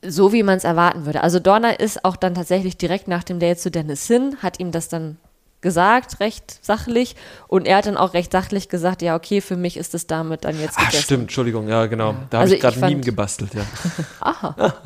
so 0.03 0.33
wie 0.33 0.41
man 0.41 0.57
es 0.57 0.63
erwarten 0.63 1.05
würde. 1.05 1.21
Also 1.21 1.39
Dorna 1.39 1.69
ist 1.69 2.03
auch 2.03 2.15
dann 2.15 2.33
tatsächlich 2.33 2.75
direkt 2.75 3.07
nach 3.07 3.23
dem 3.23 3.39
Date 3.39 3.59
zu 3.59 3.69
Dennis 3.69 4.07
hin, 4.07 4.35
hat 4.41 4.59
ihm 4.59 4.71
das 4.71 4.89
dann 4.89 5.17
gesagt, 5.62 6.19
recht 6.19 6.60
sachlich. 6.65 7.15
Und 7.47 7.67
er 7.67 7.78
hat 7.78 7.86
dann 7.86 7.97
auch 7.97 8.13
recht 8.13 8.32
sachlich 8.32 8.67
gesagt, 8.69 9.02
ja, 9.02 9.15
okay, 9.15 9.41
für 9.41 9.56
mich 9.58 9.78
ist 9.78 9.93
es 9.93 10.08
damit 10.08 10.43
dann 10.43 10.60
jetzt 10.60 10.76
Ach, 10.78 10.86
gegessen. 10.88 11.04
stimmt, 11.04 11.21
Entschuldigung, 11.24 11.67
ja, 11.67 11.86
genau. 11.86 12.13
Da 12.30 12.38
habe 12.38 12.43
Also 12.43 12.56
ich 12.56 12.62
gerade 12.62 12.76
ein 12.84 12.89
Meme 12.89 13.02
gebastelt, 13.02 13.52
ja. 13.54 13.63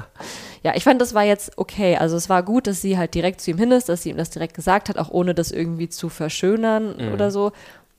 Ja, 0.63 0.73
ich 0.75 0.83
fand, 0.83 0.99
das 0.99 1.13
war 1.13 1.23
jetzt 1.23 1.57
okay. 1.57 1.95
Also 1.95 2.15
es 2.17 2.27
war 2.27 2.41
gut, 2.41 2.65
dass 2.65 2.81
sie 2.81 2.97
halt 2.97 3.13
direkt 3.13 3.39
zu 3.39 3.51
ihm 3.51 3.59
hin 3.59 3.71
ist, 3.71 3.87
dass 3.87 4.01
sie 4.01 4.09
ihm 4.09 4.17
das 4.17 4.31
direkt 4.31 4.55
gesagt 4.55 4.89
hat, 4.89 4.97
auch 4.97 5.11
ohne 5.11 5.35
das 5.35 5.51
irgendwie 5.51 5.89
zu 5.89 6.09
verschönern 6.09 6.95
Mhm. 6.97 7.13
oder 7.13 7.29
so. 7.29 7.51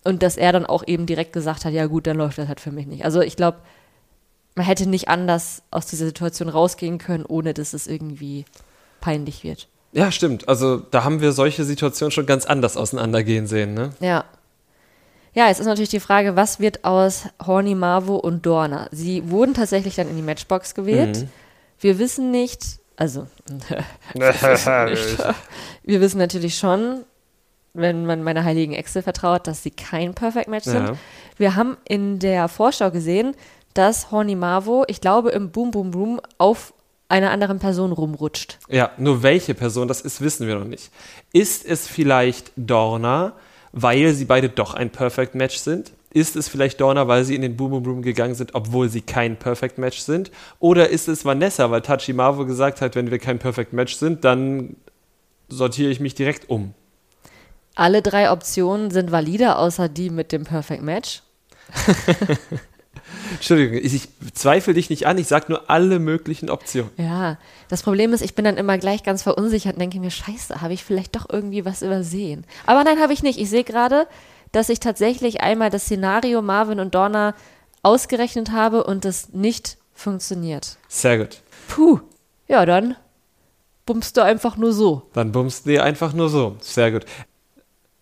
Und 0.02 0.22
dass 0.24 0.36
er 0.36 0.50
dann 0.52 0.66
auch 0.66 0.82
eben 0.86 1.06
direkt 1.06 1.32
gesagt 1.32 1.64
hat, 1.64 1.72
ja 1.72 1.86
gut, 1.86 2.06
dann 2.08 2.16
läuft 2.16 2.38
das 2.38 2.48
halt 2.48 2.58
für 2.60 2.72
mich 2.72 2.86
nicht. 2.88 3.04
Also 3.04 3.20
ich 3.20 3.36
glaube, 3.36 3.58
man 4.56 4.66
hätte 4.66 4.88
nicht 4.88 5.08
anders 5.08 5.62
aus 5.70 5.86
dieser 5.86 6.06
Situation 6.06 6.48
rausgehen 6.48 6.98
können, 6.98 7.24
ohne 7.24 7.54
dass 7.54 7.72
es 7.72 7.86
irgendwie 7.86 8.44
peinlich 9.00 9.44
wird. 9.44 9.68
Ja, 9.92 10.12
stimmt. 10.12 10.48
Also 10.48 10.76
da 10.78 11.04
haben 11.04 11.20
wir 11.20 11.32
solche 11.32 11.64
Situationen 11.64 12.10
schon 12.10 12.26
ganz 12.26 12.44
anders 12.44 12.76
auseinandergehen 12.76 13.46
sehen, 13.46 13.74
ne? 13.74 13.90
Ja. 14.00 14.24
Ja, 15.32 15.48
jetzt 15.48 15.60
ist 15.60 15.66
natürlich 15.66 15.90
die 15.90 16.00
Frage, 16.00 16.34
was 16.34 16.60
wird 16.60 16.84
aus 16.84 17.24
Horny 17.46 17.74
Marvo 17.74 18.16
und 18.16 18.46
Dorna? 18.46 18.88
Sie 18.90 19.30
wurden 19.30 19.52
tatsächlich 19.52 19.94
dann 19.94 20.08
in 20.08 20.16
die 20.16 20.22
Matchbox 20.22 20.74
gewählt. 20.74 21.18
Mhm. 21.18 21.28
Wir 21.78 21.98
wissen 21.98 22.30
nicht, 22.30 22.78
also 22.96 23.26
wir 24.14 26.00
wissen 26.00 26.18
natürlich 26.18 26.56
schon, 26.56 27.04
wenn 27.74 28.06
man 28.06 28.22
meiner 28.22 28.44
heiligen 28.44 28.72
Excel 28.72 29.02
vertraut, 29.02 29.46
dass 29.46 29.62
sie 29.62 29.70
kein 29.70 30.14
Perfect 30.14 30.48
Match 30.48 30.64
sind. 30.64 30.88
Ja. 30.88 30.96
Wir 31.36 31.54
haben 31.54 31.76
in 31.84 32.18
der 32.18 32.48
Vorschau 32.48 32.90
gesehen, 32.90 33.36
dass 33.74 34.10
Horny 34.10 34.34
Marvo, 34.34 34.84
ich 34.88 35.02
glaube, 35.02 35.30
im 35.30 35.50
Boom 35.50 35.70
Boom 35.70 35.90
Boom 35.90 36.20
auf 36.38 36.72
einer 37.08 37.30
anderen 37.30 37.58
Person 37.58 37.92
rumrutscht. 37.92 38.58
Ja, 38.68 38.90
nur 38.98 39.22
welche 39.22 39.54
Person 39.54 39.88
das 39.88 40.00
ist, 40.00 40.20
wissen 40.20 40.46
wir 40.46 40.56
noch 40.56 40.64
nicht. 40.66 40.90
Ist 41.32 41.64
es 41.64 41.86
vielleicht 41.86 42.52
Dorna, 42.56 43.34
weil 43.72 44.12
sie 44.12 44.24
beide 44.24 44.48
doch 44.48 44.74
ein 44.74 44.90
Perfect 44.90 45.34
Match 45.34 45.56
sind? 45.58 45.92
Ist 46.12 46.34
es 46.34 46.48
vielleicht 46.48 46.80
Dorna, 46.80 47.08
weil 47.08 47.24
sie 47.24 47.34
in 47.34 47.42
den 47.42 47.56
Boom 47.56 47.70
Boom 47.70 47.82
Boom 47.82 48.02
gegangen 48.02 48.34
sind, 48.34 48.54
obwohl 48.54 48.88
sie 48.88 49.02
kein 49.02 49.36
Perfect 49.36 49.78
Match 49.78 49.98
sind? 49.98 50.30
Oder 50.58 50.88
ist 50.88 51.08
es 51.08 51.24
Vanessa, 51.24 51.70
weil 51.70 51.82
Tachi 51.82 52.12
Marvo 52.12 52.46
gesagt 52.46 52.80
hat, 52.80 52.94
wenn 52.94 53.10
wir 53.10 53.18
kein 53.18 53.38
Perfect 53.38 53.72
Match 53.72 53.96
sind, 53.96 54.24
dann 54.24 54.76
sortiere 55.48 55.90
ich 55.90 56.00
mich 56.00 56.14
direkt 56.14 56.48
um? 56.48 56.74
Alle 57.74 58.00
drei 58.00 58.30
Optionen 58.30 58.90
sind 58.90 59.12
valide, 59.12 59.56
außer 59.56 59.90
die 59.90 60.08
mit 60.08 60.32
dem 60.32 60.44
Perfect 60.44 60.82
Match. 60.82 61.22
Entschuldigung, 63.36 63.78
ich, 63.82 64.08
zweifle 64.34 64.74
dich 64.74 64.90
nicht 64.90 65.06
an, 65.06 65.18
ich 65.18 65.26
sage 65.26 65.46
nur 65.48 65.70
alle 65.70 65.98
möglichen 65.98 66.50
Optionen. 66.50 66.90
Ja, 66.96 67.38
das 67.68 67.82
Problem 67.82 68.12
ist, 68.12 68.22
ich 68.22 68.34
bin 68.34 68.44
dann 68.44 68.56
immer 68.56 68.78
gleich 68.78 69.02
ganz 69.02 69.22
verunsichert 69.22 69.74
und 69.74 69.80
denke 69.80 70.00
mir, 70.00 70.10
scheiße, 70.10 70.60
habe 70.60 70.74
ich 70.74 70.84
vielleicht 70.84 71.16
doch 71.16 71.26
irgendwie 71.30 71.64
was 71.64 71.82
übersehen. 71.82 72.44
Aber 72.66 72.84
nein, 72.84 73.00
habe 73.00 73.12
ich 73.12 73.22
nicht. 73.22 73.38
Ich 73.38 73.50
sehe 73.50 73.64
gerade, 73.64 74.06
dass 74.52 74.68
ich 74.68 74.80
tatsächlich 74.80 75.40
einmal 75.40 75.70
das 75.70 75.84
Szenario 75.84 76.42
Marvin 76.42 76.80
und 76.80 76.94
Donna 76.94 77.34
ausgerechnet 77.82 78.50
habe 78.50 78.84
und 78.84 79.04
das 79.04 79.30
nicht 79.32 79.78
funktioniert. 79.94 80.76
Sehr 80.88 81.18
gut. 81.18 81.40
Puh, 81.68 82.00
ja, 82.48 82.66
dann 82.66 82.96
bummst 83.86 84.16
du 84.16 84.22
einfach 84.22 84.56
nur 84.56 84.72
so. 84.72 85.08
Dann 85.12 85.32
bummst 85.32 85.64
du 85.64 85.70
dir 85.70 85.84
einfach 85.84 86.12
nur 86.12 86.28
so. 86.28 86.56
Sehr 86.60 86.90
gut. 86.90 87.04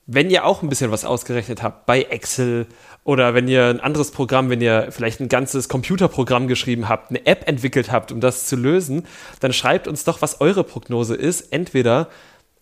Wenn 0.06 0.30
ihr 0.30 0.44
auch 0.44 0.62
ein 0.62 0.68
bisschen 0.68 0.90
was 0.90 1.04
ausgerechnet 1.04 1.62
habt 1.62 1.86
bei 1.86 2.02
Excel 2.02 2.66
oder 3.04 3.34
wenn 3.34 3.46
ihr 3.48 3.66
ein 3.66 3.80
anderes 3.80 4.10
Programm, 4.10 4.50
wenn 4.50 4.62
ihr 4.62 4.88
vielleicht 4.90 5.20
ein 5.20 5.28
ganzes 5.28 5.68
Computerprogramm 5.68 6.48
geschrieben 6.48 6.88
habt, 6.88 7.10
eine 7.10 7.24
App 7.26 7.46
entwickelt 7.46 7.92
habt, 7.92 8.10
um 8.10 8.20
das 8.20 8.46
zu 8.46 8.56
lösen, 8.56 9.06
dann 9.40 9.52
schreibt 9.52 9.86
uns 9.86 10.04
doch, 10.04 10.22
was 10.22 10.40
eure 10.40 10.64
Prognose 10.64 11.14
ist. 11.14 11.52
Entweder 11.52 12.08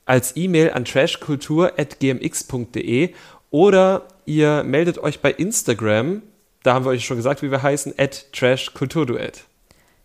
als 0.04 0.36
E-Mail 0.36 0.72
an 0.72 0.84
trashkultur.gmx.de 0.84 3.14
oder 3.50 4.02
ihr 4.26 4.64
meldet 4.64 4.98
euch 4.98 5.20
bei 5.20 5.30
Instagram, 5.30 6.22
da 6.64 6.74
haben 6.74 6.84
wir 6.84 6.90
euch 6.90 7.04
schon 7.04 7.16
gesagt, 7.16 7.42
wie 7.42 7.50
wir 7.50 7.62
heißen, 7.62 7.94
at 7.96 8.32
trashkulturduett. 8.32 9.44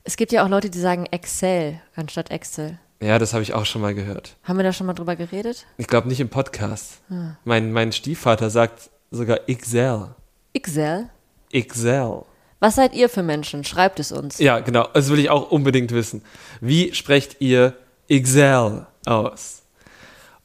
Es 0.04 0.18
gibt 0.18 0.32
ja 0.32 0.46
auch 0.46 0.50
Leute, 0.50 0.70
die 0.70 0.80
sagen 0.80 1.08
Excel 1.08 1.82
anstatt 1.96 2.30
Excel. 2.32 2.80
Ja, 3.02 3.20
das 3.20 3.34
habe 3.34 3.44
ich 3.44 3.54
auch 3.54 3.66
schon 3.66 3.82
mal 3.82 3.94
gehört. 3.94 4.38
Haben 4.44 4.58
wir 4.58 4.64
da 4.64 4.74
schon 4.74 4.88
mal 4.88 4.94
drüber 4.94 5.16
geredet? 5.16 5.68
Ich 5.78 5.88
glaube 5.88 6.08
nicht 6.08 6.20
im 6.20 6.30
Podcast. 6.30 7.02
Mein, 7.44 7.72
mein 7.72 7.92
Stiefvater 7.92 8.50
sagt 8.50 8.90
sogar 9.12 9.40
XL. 9.52 10.16
Excel? 10.58 11.10
XL. 11.54 12.24
Was 12.60 12.76
seid 12.76 12.96
ihr 12.96 13.10
für 13.10 13.22
Menschen? 13.22 13.64
Schreibt 13.64 14.00
es 14.00 14.12
uns. 14.12 14.40
Ja, 14.40 14.60
genau. 14.60 14.88
Das 14.92 15.10
will 15.12 15.20
ich 15.20 15.30
auch 15.30 15.52
unbedingt 15.52 15.92
wissen. 15.92 16.24
Wie 16.62 16.96
sprecht 16.96 17.40
ihr 17.40 17.78
XL 18.12 18.88
aus? 19.06 19.62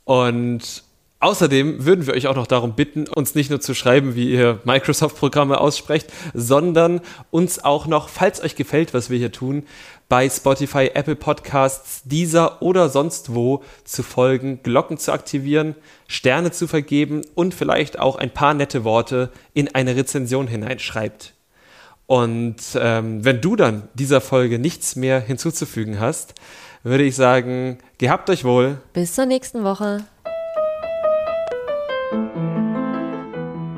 Und 0.04 0.84
außerdem 1.22 1.86
würden 1.86 2.06
wir 2.06 2.14
euch 2.14 2.26
auch 2.26 2.36
noch 2.36 2.46
darum 2.46 2.74
bitten, 2.74 3.06
uns 3.08 3.34
nicht 3.34 3.48
nur 3.48 3.60
zu 3.60 3.74
schreiben, 3.74 4.14
wie 4.14 4.32
ihr 4.32 4.60
Microsoft-Programme 4.64 5.60
aussprecht, 5.60 6.12
sondern 6.34 7.00
uns 7.30 7.62
auch 7.62 7.86
noch, 7.86 8.08
falls 8.08 8.42
euch 8.42 8.56
gefällt, 8.56 8.92
was 8.92 9.08
wir 9.08 9.18
hier 9.18 9.32
tun, 9.32 9.64
bei 10.08 10.28
Spotify, 10.28 10.90
Apple 10.92 11.16
Podcasts, 11.16 12.02
dieser 12.04 12.60
oder 12.60 12.90
sonst 12.90 13.34
wo 13.34 13.62
zu 13.84 14.02
folgen, 14.02 14.60
Glocken 14.62 14.98
zu 14.98 15.12
aktivieren, 15.12 15.74
Sterne 16.06 16.50
zu 16.50 16.66
vergeben 16.66 17.22
und 17.34 17.54
vielleicht 17.54 17.98
auch 17.98 18.16
ein 18.16 18.30
paar 18.30 18.52
nette 18.52 18.84
Worte 18.84 19.30
in 19.54 19.74
eine 19.74 19.96
Rezension 19.96 20.48
hineinschreibt. 20.48 21.32
Und 22.06 22.56
ähm, 22.74 23.24
wenn 23.24 23.40
du 23.40 23.56
dann 23.56 23.88
dieser 23.94 24.20
Folge 24.20 24.58
nichts 24.58 24.96
mehr 24.96 25.20
hinzuzufügen 25.20 25.98
hast, 25.98 26.34
würde 26.82 27.04
ich 27.04 27.16
sagen, 27.16 27.78
gehabt 27.96 28.28
euch 28.28 28.44
wohl. 28.44 28.78
Bis 28.92 29.14
zur 29.14 29.24
nächsten 29.24 29.64
Woche. 29.64 30.04